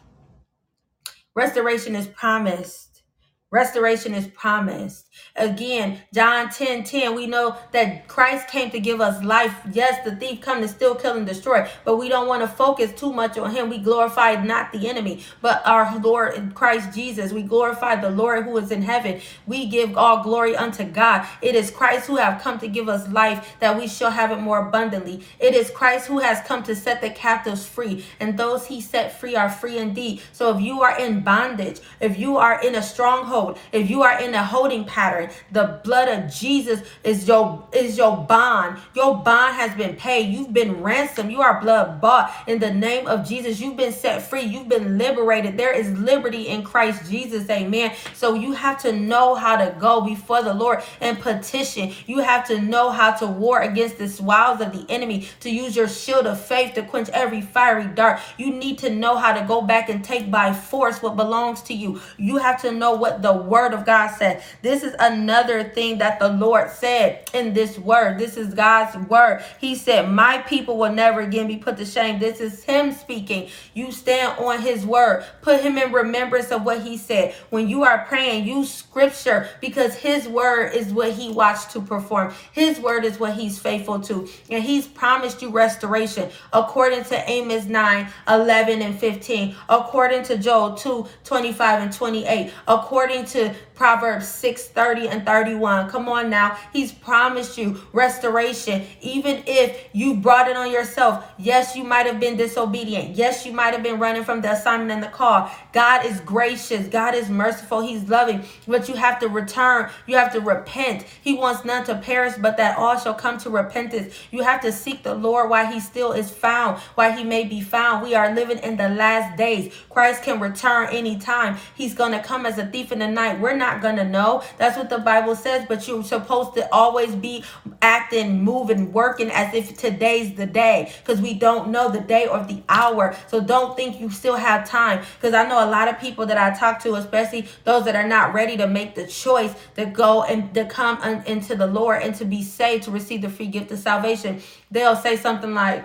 [1.35, 3.03] Restoration is promised.
[3.51, 5.08] Restoration is promised.
[5.37, 9.55] Again, John 10 10, we know that Christ came to give us life.
[9.73, 12.93] Yes, the thief come to steal, kill, and destroy, but we don't want to focus
[12.99, 13.69] too much on him.
[13.71, 17.33] We glorify not the enemy, but our Lord in Christ Jesus.
[17.33, 19.21] We glorify the Lord who is in heaven.
[19.47, 21.27] We give all glory unto God.
[21.41, 24.41] It is Christ who have come to give us life that we shall have it
[24.41, 25.23] more abundantly.
[25.39, 29.19] It is Christ who has come to set the captives free, and those he set
[29.19, 30.23] free are free indeed.
[30.33, 34.21] So if you are in bondage, if you are in a stronghold, if you are
[34.21, 35.08] in a holding pattern,
[35.53, 38.79] the blood of Jesus is your is your bond.
[38.95, 40.33] Your bond has been paid.
[40.33, 41.31] You've been ransomed.
[41.31, 43.61] You are blood bought in the name of Jesus.
[43.61, 44.43] You've been set free.
[44.43, 45.57] You've been liberated.
[45.57, 47.49] There is liberty in Christ Jesus.
[47.49, 47.95] Amen.
[48.15, 51.93] So you have to know how to go before the Lord and petition.
[52.07, 55.77] You have to know how to war against the wiles of the enemy, to use
[55.77, 58.21] your shield of faith to quench every fiery dart.
[58.37, 61.75] You need to know how to go back and take by force what belongs to
[61.75, 62.01] you.
[62.17, 64.43] You have to know what the the word of God said.
[64.63, 68.19] This is another thing that the Lord said in this word.
[68.19, 69.43] This is God's word.
[69.61, 72.19] He said, My people will never again be put to shame.
[72.19, 73.49] This is Him speaking.
[73.75, 75.25] You stand on His word.
[75.43, 77.35] Put Him in remembrance of what He said.
[77.51, 82.35] When you are praying, use scripture because His word is what He watched to perform.
[82.53, 84.29] His word is what He's faithful to.
[84.51, 90.75] And He's promised you restoration according to Amos 9 11 and 15, according to Joel
[90.75, 95.89] 2 25 and 28, according to Proverbs 6 30 and 31.
[95.89, 96.59] Come on now.
[96.73, 98.85] He's promised you restoration.
[99.01, 101.25] Even if you brought it on yourself.
[101.39, 103.15] Yes, you might have been disobedient.
[103.15, 105.49] Yes, you might have been running from the assignment and the call.
[105.73, 106.89] God is gracious.
[106.89, 107.81] God is merciful.
[107.81, 108.43] He's loving.
[108.67, 109.91] But you have to return.
[110.09, 111.05] You have to repent.
[111.23, 114.13] He wants none to perish, but that all shall come to repentance.
[114.33, 117.61] You have to seek the Lord while he still is found, while he may be
[117.61, 118.03] found.
[118.03, 119.73] We are living in the last days.
[119.89, 121.59] Christ can return anytime.
[121.77, 123.39] He's going to come as a thief in the night.
[123.39, 124.43] We're not not going to know.
[124.57, 127.45] That's what the Bible says, but you're supposed to always be
[127.83, 132.45] acting, moving, working as if today's the day because we don't know the day or
[132.45, 133.17] the hour.
[133.29, 136.39] So don't think you still have time because I know a lot of people that
[136.39, 140.23] I talk to, especially those that are not ready to make the choice to go
[140.23, 143.71] and to come into the Lord and to be saved, to receive the free gift
[143.71, 144.41] of salvation.
[144.71, 145.85] They'll say something like,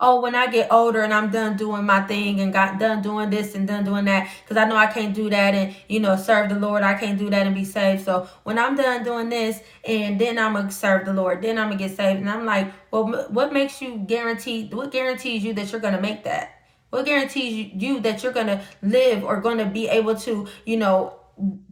[0.00, 3.30] oh, when I get older and I'm done doing my thing and got done doing
[3.30, 6.14] this and done doing that, because I know I can't do that and, you know,
[6.14, 8.04] serve the Lord, I can't do that and be saved.
[8.04, 11.58] So when I'm done doing this and then I'm going to serve the Lord, then
[11.58, 12.20] I'm going to get saved.
[12.20, 16.00] And I'm like, well, what makes you guarantee, what guarantees you that you're going to
[16.00, 16.54] make that?
[16.90, 20.76] What guarantees you that you're going to live or going to be able to, you
[20.76, 21.16] know,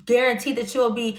[0.04, 1.18] guarantee that you'll be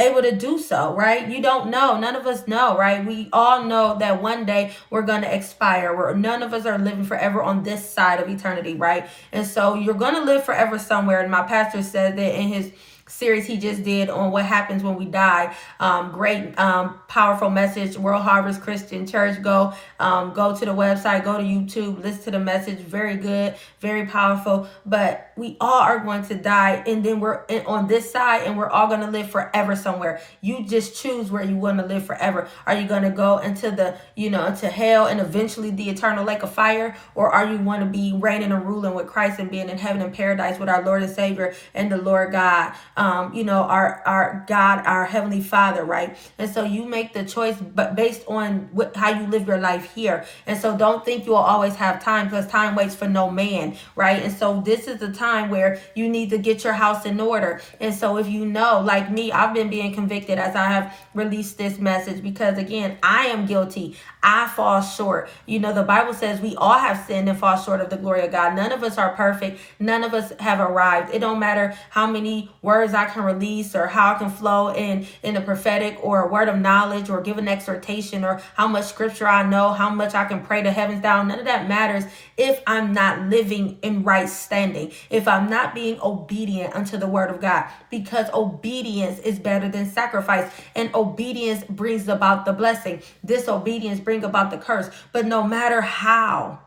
[0.00, 1.28] able to do so, right?
[1.28, 1.98] You don't know.
[1.98, 3.04] None of us know, right?
[3.04, 5.94] We all know that one day we're going to expire.
[5.94, 9.08] Where none of us are living forever on this side of eternity, right?
[9.32, 11.20] And so you're going to live forever somewhere.
[11.20, 12.72] And my pastor said that in his
[13.10, 15.54] series he just did on what happens when we die.
[15.78, 17.96] Um, great, um, powerful message.
[17.96, 19.42] World Harvest Christian Church.
[19.42, 21.24] Go, um, go to the website.
[21.24, 22.02] Go to YouTube.
[22.02, 22.78] Listen to the message.
[22.78, 23.56] Very good.
[23.80, 24.68] Very powerful.
[24.86, 28.56] But we all are going to die, and then we're in, on this side, and
[28.56, 30.20] we're all going to live forever somewhere.
[30.40, 32.48] You just choose where you want to live forever.
[32.66, 36.24] Are you going to go into the, you know, into hell and eventually the eternal
[36.24, 39.50] lake of fire, or are you want to be reigning and ruling with Christ and
[39.50, 42.74] being in heaven and paradise with our Lord and Savior and the Lord God?
[43.00, 46.18] Um, you know, our our God, our heavenly Father, right?
[46.36, 49.94] And so you make the choice, but based on what, how you live your life
[49.94, 50.26] here.
[50.46, 54.22] And so don't think you'll always have time because time waits for no man, right?
[54.22, 57.62] And so this is the time where you need to get your house in order.
[57.80, 61.56] And so if you know, like me, I've been being convicted as I have released
[61.56, 63.96] this message because again, I am guilty.
[64.22, 65.30] I fall short.
[65.46, 68.26] You know, the Bible says we all have sinned and fall short of the glory
[68.26, 68.54] of God.
[68.54, 69.58] None of us are perfect.
[69.78, 71.14] None of us have arrived.
[71.14, 74.68] It don't matter how many words words I can release or how I can flow
[74.68, 78.66] in in the prophetic or a word of knowledge or give an exhortation or how
[78.66, 81.28] much scripture I know, how much I can pray the heavens down.
[81.28, 82.04] None of that matters
[82.36, 87.30] if I'm not living in right standing, if I'm not being obedient unto the word
[87.30, 93.02] of God, because obedience is better than sacrifice and obedience brings about the blessing.
[93.24, 94.90] Disobedience bring about the curse.
[95.12, 96.60] But no matter how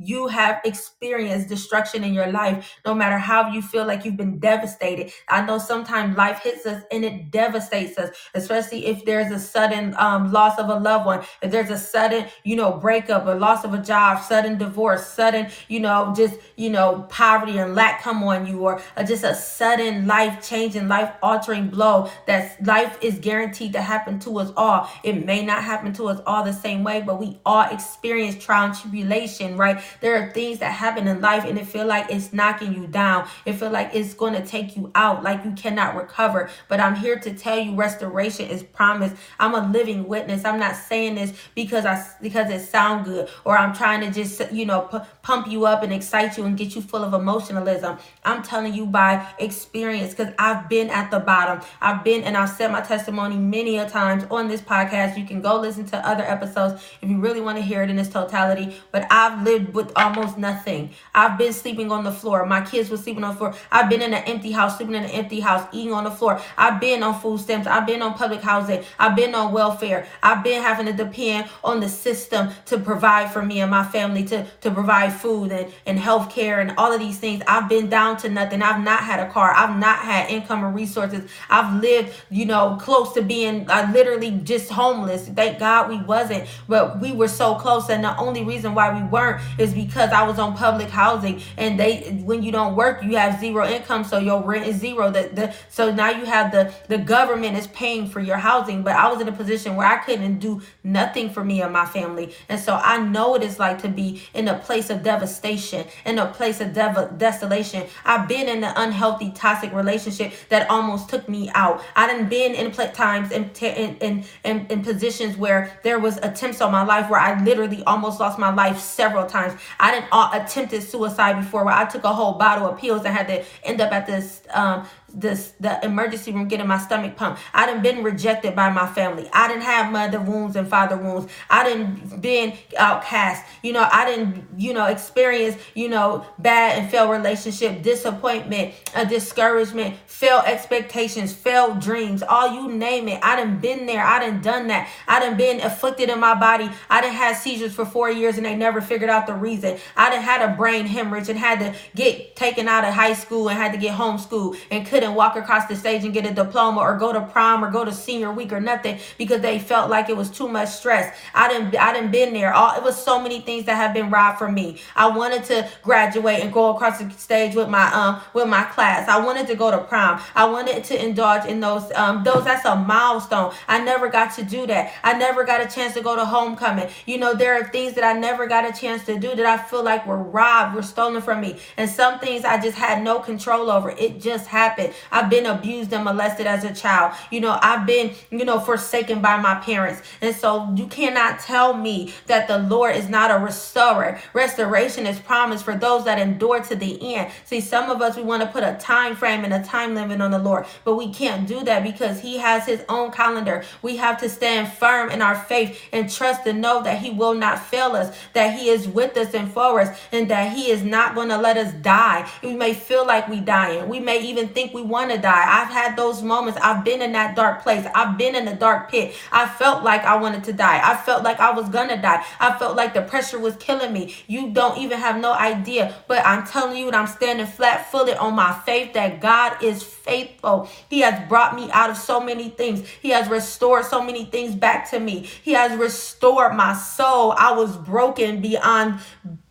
[0.00, 4.38] you have experienced destruction in your life, no matter how you feel like you've been
[4.38, 5.12] devastated.
[5.28, 9.94] I know sometimes life hits us and it devastates us, especially if there's a sudden
[9.98, 13.64] um, loss of a loved one, if there's a sudden, you know, breakup, a loss
[13.64, 18.22] of a job, sudden divorce, sudden, you know, just, you know, poverty and lack come
[18.22, 23.18] on you, or uh, just a sudden life changing, life altering blow that life is
[23.18, 24.90] guaranteed to happen to us all.
[25.04, 28.66] It may not happen to us all the same way, but we all experience trial
[28.66, 29.82] and tribulation, right?
[30.00, 33.28] There are things that happen in life and it feel like it's knocking you down.
[33.44, 36.50] It feel like it's going to take you out, like you cannot recover.
[36.68, 39.16] But I'm here to tell you restoration is promised.
[39.38, 40.44] I'm a living witness.
[40.44, 44.52] I'm not saying this because I because it sound good or I'm trying to just,
[44.52, 47.98] you know, p- pump you up and excite you and get you full of emotionalism.
[48.24, 51.66] I'm telling you by experience because I've been at the bottom.
[51.80, 55.18] I've been and I've said my testimony many a times on this podcast.
[55.18, 57.98] You can go listen to other episodes if you really want to hear it in
[57.98, 58.76] its totality.
[58.92, 60.90] But I've lived with almost nothing.
[61.14, 62.44] I've been sleeping on the floor.
[62.44, 63.54] My kids were sleeping on the floor.
[63.72, 66.40] I've been in an empty house, sleeping in an empty house, eating on the floor.
[66.58, 67.66] I've been on food stamps.
[67.66, 68.84] I've been on public housing.
[68.98, 70.06] I've been on welfare.
[70.22, 74.24] I've been having to depend on the system to provide for me and my family,
[74.24, 77.42] to, to provide food and, and health care and all of these things.
[77.48, 78.62] I've been down to nothing.
[78.62, 79.52] I've not had a car.
[79.52, 81.30] I've not had income or resources.
[81.48, 85.28] I've lived, you know, close to being uh, literally just homeless.
[85.28, 87.88] Thank God we wasn't, but we were so close.
[87.88, 91.78] And the only reason why we weren't is because I was on public housing and
[91.78, 95.10] they when you don't work you have zero income so your rent is zero.
[95.10, 98.94] The, the so now you have the the government is paying for your housing but
[98.94, 102.34] I was in a position where I couldn't do nothing for me and my family.
[102.48, 106.18] And so I know what it's like to be in a place of devastation in
[106.18, 107.86] a place of dev- desolation.
[108.04, 111.82] I've been in an unhealthy toxic relationship that almost took me out.
[111.96, 116.60] I didn't been in times in, in, in, in, in positions where there was attempts
[116.60, 120.30] on my life where I literally almost lost my life several times I didn't uh,
[120.32, 123.80] attempted suicide before where I took a whole bottle of pills and had to end
[123.80, 127.40] up at this um this the emergency room getting my stomach pumped.
[127.52, 129.28] I didn't been rejected by my family.
[129.32, 131.30] I didn't have mother wounds and father wounds.
[131.48, 133.44] I didn't been outcast.
[133.62, 139.04] You know, I didn't, you know, experience, you know, bad and failed relationship, disappointment, a
[139.04, 143.20] discouragement, failed expectations, failed dreams, all you name it.
[143.22, 144.04] I didn't been there.
[144.04, 144.88] I didn't done that.
[145.08, 146.70] I didn't been afflicted in my body.
[146.88, 149.78] I didn't have seizures for four years and they never figured out the reason.
[149.96, 153.48] I didn't had a brain hemorrhage and had to get taken out of high school
[153.48, 156.34] and had to get homeschooled and could couldn't walk across the stage and get a
[156.34, 159.88] diploma or go to prom or go to senior week or nothing because they felt
[159.88, 161.16] like it was too much stress.
[161.34, 162.52] I didn't I didn't been there.
[162.52, 164.78] All it was so many things that have been robbed from me.
[164.94, 169.08] I wanted to graduate and go across the stage with my um with my class.
[169.08, 170.20] I wanted to go to prom.
[170.34, 173.54] I wanted to indulge in those um those that's a milestone.
[173.66, 174.92] I never got to do that.
[175.02, 176.90] I never got a chance to go to homecoming.
[177.06, 179.56] You know, there are things that I never got a chance to do that I
[179.56, 181.58] feel like were robbed, were stolen from me.
[181.78, 183.90] And some things I just had no control over.
[183.90, 184.89] It just happened.
[185.10, 187.14] I've been abused and molested as a child.
[187.30, 190.02] You know, I've been, you know, forsaken by my parents.
[190.20, 194.20] And so you cannot tell me that the Lord is not a restorer.
[194.32, 197.30] Restoration is promised for those that endure to the end.
[197.44, 200.20] See, some of us, we want to put a time frame and a time limit
[200.20, 203.64] on the Lord, but we can't do that because He has His own calendar.
[203.82, 207.34] We have to stand firm in our faith and trust and know that He will
[207.34, 210.82] not fail us, that He is with us and for us, and that He is
[210.82, 212.28] not going to let us die.
[212.42, 213.88] We may feel like we dying.
[213.88, 215.44] We may even think we we want to die.
[215.46, 216.58] I've had those moments.
[216.62, 217.86] I've been in that dark place.
[217.94, 219.14] I've been in the dark pit.
[219.30, 220.80] I felt like I wanted to die.
[220.82, 222.24] I felt like I was gonna die.
[222.38, 224.14] I felt like the pressure was killing me.
[224.26, 225.94] You don't even have no idea.
[226.08, 229.82] But I'm telling you, and I'm standing flat footed on my faith that God is
[229.82, 230.68] faithful.
[230.88, 232.88] He has brought me out of so many things.
[232.88, 235.28] He has restored so many things back to me.
[235.42, 237.32] He has restored my soul.
[237.32, 239.00] I was broken beyond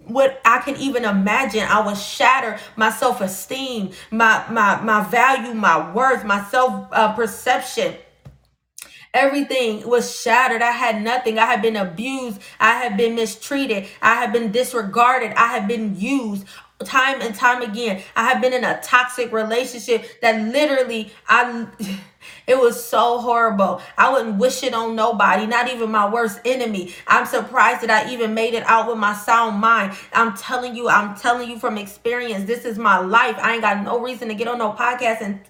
[0.09, 1.61] what I can even imagine.
[1.61, 2.59] I was shattered.
[2.75, 7.95] My self esteem, my my my value, my worth, my self uh, perception.
[9.13, 10.61] Everything was shattered.
[10.61, 11.39] I had nothing.
[11.39, 12.39] I had been abused.
[12.59, 13.87] I had been mistreated.
[14.03, 15.33] I had been disregarded.
[15.35, 16.45] I had been used
[16.85, 18.01] time and time again.
[18.15, 21.67] I have been in a toxic relationship that literally I
[22.49, 23.79] It was so horrible.
[23.95, 26.95] I wouldn't wish it on nobody, not even my worst enemy.
[27.05, 29.95] I'm surprised that I even made it out with my sound mind.
[30.13, 33.35] I'm telling you, I'm telling you from experience, this is my life.
[33.37, 35.41] I ain't got no reason to get on no podcast and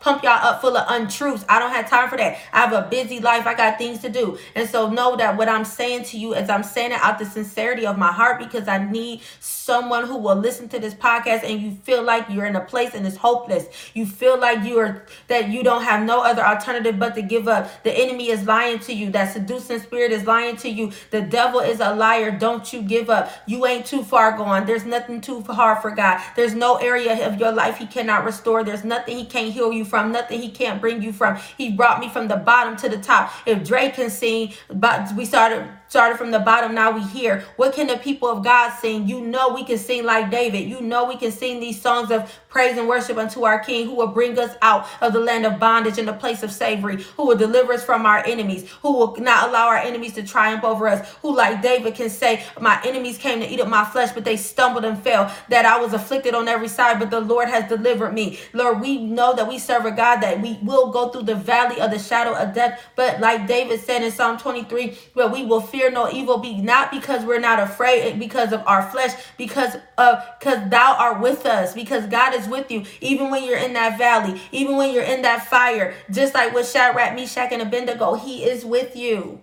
[0.00, 1.44] pump y'all up full of untruths.
[1.48, 2.38] I don't have time for that.
[2.52, 3.46] I have a busy life.
[3.46, 4.36] I got things to do.
[4.56, 7.26] And so know that what I'm saying to you is I'm saying it out the
[7.26, 11.62] sincerity of my heart because I need someone who will listen to this podcast and
[11.62, 13.66] you feel like you're in a place and it's hopeless.
[13.94, 17.48] You feel like you are that you don't have no other alternative but to give
[17.48, 17.82] up.
[17.82, 19.10] The enemy is lying to you.
[19.10, 20.92] That seducing spirit is lying to you.
[21.10, 22.30] The devil is a liar.
[22.30, 23.30] Don't you give up.
[23.46, 24.66] You ain't too far gone.
[24.66, 26.20] There's nothing too hard for God.
[26.36, 28.64] There's no area of your life he cannot restore.
[28.64, 30.12] There's nothing he can't heal you from.
[30.12, 31.38] Nothing he can't bring you from.
[31.56, 33.32] He brought me from the bottom to the top.
[33.46, 37.74] If Drake can sing, but we started started from the bottom now we here what
[37.74, 39.08] can the people of god sing?
[39.08, 40.68] You know we can sing like david.
[40.68, 43.94] You know we can sing these songs of praise and worship unto our king who
[43.94, 47.26] will bring us out of the land of bondage and the place of slavery who
[47.26, 50.88] will deliver us from our enemies who will not allow our enemies to triumph over
[50.88, 54.24] us who like david can say my enemies came to eat up my flesh but
[54.24, 57.68] they stumbled and fell that i was afflicted on every side but the lord has
[57.68, 58.38] delivered me.
[58.52, 61.80] Lord we know that we serve a god that we will go through the valley
[61.80, 65.60] of the shadow of death but like david said in psalm 23 where we will
[65.60, 69.12] fear fear no evil be not because we're not afraid eh, because of our flesh
[69.38, 73.58] because of because thou art with us because god is with you even when you're
[73.58, 77.62] in that valley even when you're in that fire just like with shadrach meshach and
[77.62, 79.40] abednego he is with you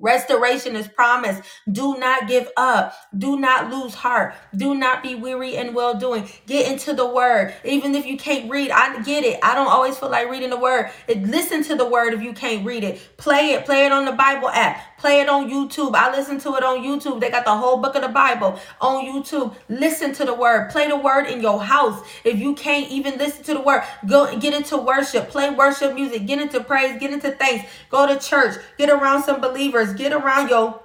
[0.00, 1.42] Restoration is promised.
[1.70, 2.94] Do not give up.
[3.16, 4.34] Do not lose heart.
[4.56, 6.28] Do not be weary and well doing.
[6.46, 7.54] Get into the word.
[7.64, 9.40] Even if you can't read, I get it.
[9.42, 10.90] I don't always feel like reading the word.
[11.08, 13.16] Listen to the word if you can't read it.
[13.16, 13.66] Play it.
[13.66, 14.80] Play it on the Bible app.
[14.98, 15.94] Play it on YouTube.
[15.94, 17.20] I listen to it on YouTube.
[17.20, 19.54] They got the whole book of the Bible on YouTube.
[19.68, 20.70] Listen to the word.
[20.70, 22.02] Play the word in your house.
[22.24, 25.28] If you can't even listen to the word, go get into worship.
[25.30, 26.26] Play worship music.
[26.26, 26.98] Get into praise.
[27.00, 27.70] Get into thanks.
[27.90, 28.56] Go to church.
[28.76, 29.94] Get around some believers.
[29.94, 30.80] Get around your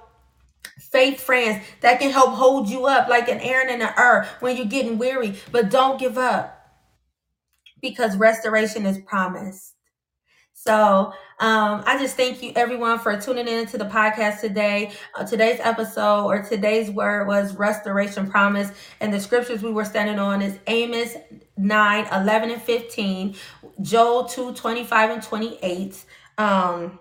[0.78, 4.56] faith friends that can help hold you up like an Aaron and an Hur when
[4.56, 5.36] you're getting weary.
[5.52, 6.70] But don't give up
[7.82, 9.74] because restoration is promised.
[10.54, 14.92] So um, I just thank you everyone for tuning in to the podcast today.
[15.14, 18.70] Uh, today's episode or today's word was restoration promise.
[19.00, 21.16] And the scriptures we were standing on is Amos
[21.56, 23.34] 9, 11 and 15,
[23.82, 26.04] Joel 2, 25 and 28.
[26.38, 26.98] Um,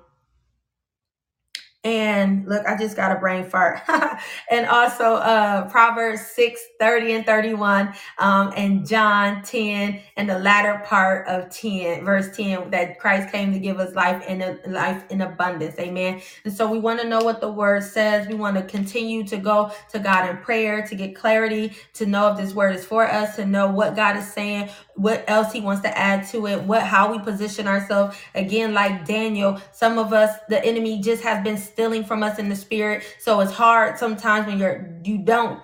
[1.84, 3.82] and look i just got a brain fart.
[4.50, 10.82] And also uh proverbs 6 30 and 31 um and john 10 and the latter
[10.86, 15.04] part of 10 verse 10 that christ came to give us life and a life
[15.10, 15.78] in abundance.
[15.80, 16.22] Amen.
[16.44, 18.28] And so we want to know what the word says.
[18.28, 22.32] We want to continue to go to god in prayer to get clarity to know
[22.32, 25.60] if this word is for us to know what god is saying what else he
[25.60, 28.16] wants to add to it what how we position ourselves.
[28.36, 32.50] Again like daniel some of us the enemy just has been stealing from us in
[32.50, 33.04] the spirit.
[33.20, 35.62] So it's hard sometimes when you're you don't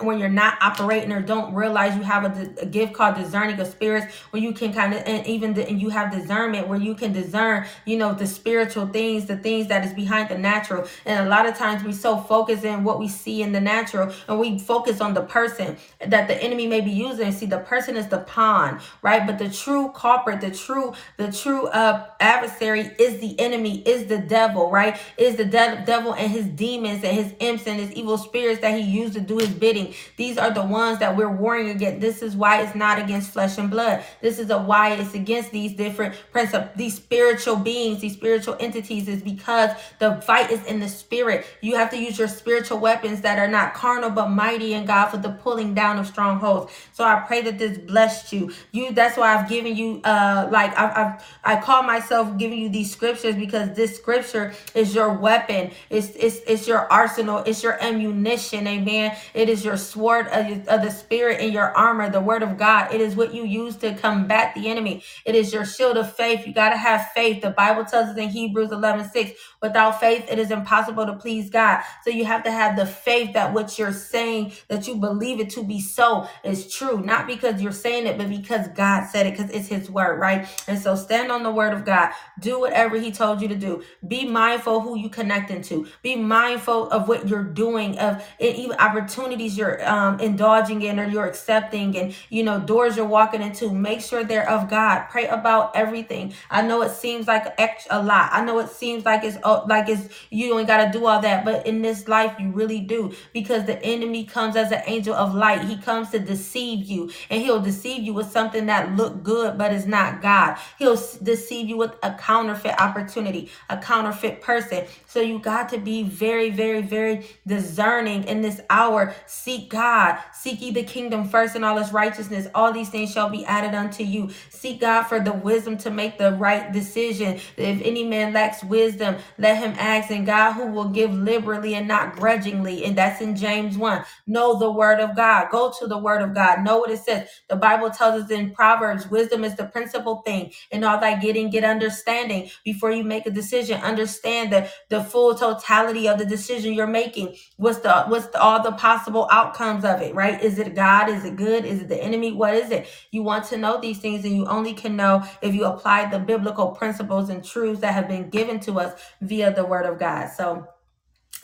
[0.00, 3.66] when you're not operating or don't realize you have a, a gift called discerning of
[3.66, 6.94] spirits where you can kind of and even the, and you have discernment where you
[6.94, 10.86] can discern you know the spiritual things the things that is behind the natural.
[11.06, 14.12] And a lot of times we so focus in what we see in the natural
[14.28, 15.76] and we focus on the person
[16.06, 17.32] that the enemy may be using.
[17.32, 19.26] See the person is the pawn right?
[19.26, 24.18] But the true culprit the true the true uh adversary is the enemy is the
[24.18, 24.98] devil right?
[25.16, 28.78] Is the de- devil and his demons and his imps and his evil spirits that
[28.78, 29.67] he used to do his business
[30.16, 32.00] these are the ones that we're warring against.
[32.00, 34.02] This is why it's not against flesh and blood.
[34.20, 39.08] This is a why it's against these different principles, these spiritual beings, these spiritual entities,
[39.08, 41.46] is because the fight is in the spirit.
[41.60, 45.08] You have to use your spiritual weapons that are not carnal but mighty in God
[45.08, 46.72] for the pulling down of strongholds.
[46.92, 48.52] So I pray that this blessed you.
[48.72, 52.68] You that's why I've given you uh like I've, I've I call myself giving you
[52.68, 55.70] these scriptures because this scripture is your weapon.
[55.90, 57.38] It's it's it's your arsenal.
[57.46, 58.66] It's your ammunition.
[58.66, 59.16] Amen.
[59.34, 62.94] It is is your sword of, the spirit and your armor, the word of God.
[62.94, 65.02] It is what you use to combat the enemy.
[65.26, 66.46] It is your shield of faith.
[66.46, 67.42] You got to have faith.
[67.42, 69.32] The Bible tells us in Hebrews 11 6,
[69.62, 71.82] without faith, it is impossible to please God.
[72.04, 75.50] So you have to have the faith that what you're saying, that you believe it
[75.50, 77.00] to be so, is true.
[77.00, 80.48] Not because you're saying it, but because God said it, because it's His word, right?
[80.66, 82.10] And so stand on the word of God.
[82.40, 83.82] Do whatever He told you to do.
[84.06, 85.86] Be mindful who you connecting to.
[86.02, 91.26] Be mindful of what you're doing, of even opportunities you're um, indulging in or you're
[91.26, 95.74] accepting and you know doors you're walking into make sure they're of god pray about
[95.76, 97.46] everything i know it seems like
[97.90, 100.98] a lot i know it seems like it's uh, like it's you ain't got to
[100.98, 101.44] do all that.
[101.44, 103.14] But in this life you really do.
[103.32, 105.62] Because the enemy comes as an angel of light.
[105.64, 107.10] He comes to deceive you.
[107.30, 110.58] And he'll deceive you with something that look good but is not god.
[110.78, 116.04] He'll deceive you with a counterfeit opportunity a counterfeit person so you got to be
[116.04, 120.18] very very very discerning in this hour Seek God.
[120.32, 122.48] Seek ye the kingdom first and all its righteousness.
[122.54, 124.30] All these things shall be added unto you.
[124.50, 127.40] Seek God for the wisdom to make the right decision.
[127.56, 130.10] If any man lacks wisdom, let him ask.
[130.10, 132.84] And God who will give liberally and not grudgingly.
[132.84, 134.04] And that's in James 1.
[134.26, 135.50] Know the word of God.
[135.50, 136.64] Go to the word of God.
[136.64, 137.28] Know what it says.
[137.48, 140.52] The Bible tells us in Proverbs, wisdom is the principal thing.
[140.70, 143.80] In all that getting, get understanding before you make a decision.
[143.80, 147.36] Understand that the, the full totality of the decision you're making.
[147.56, 150.42] What's the what's the, all the possible outcomes of it, right?
[150.42, 151.08] Is it God?
[151.08, 151.64] Is it good?
[151.64, 152.32] Is it the enemy?
[152.32, 152.88] What is it?
[153.10, 156.18] You want to know these things, and you only can know if you apply the
[156.18, 160.28] biblical principles and truths that have been given to us via the word of God.
[160.28, 160.66] So,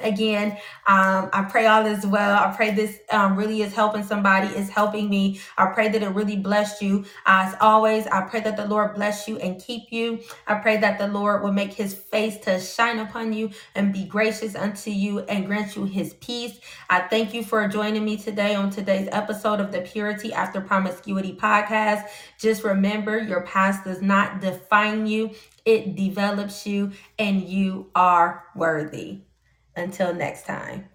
[0.01, 0.53] again
[0.87, 2.37] um, i pray all is well.
[2.37, 5.41] I pray this um, really is helping somebody is helping me.
[5.57, 7.05] I pray that it really blessed you.
[7.27, 10.21] As always i pray that the lord bless you and keep you.
[10.47, 14.05] I pray that the lord will make his face to shine upon you and be
[14.05, 16.59] gracious unto you and grant you his peace.
[16.91, 21.35] I thank you for joining me today on today's episode of the purity after promiscuity
[21.35, 22.09] podcast.
[22.39, 25.31] Just remember your past does not define you.
[25.65, 29.23] It develops you and you are worthy
[29.77, 30.89] until next time.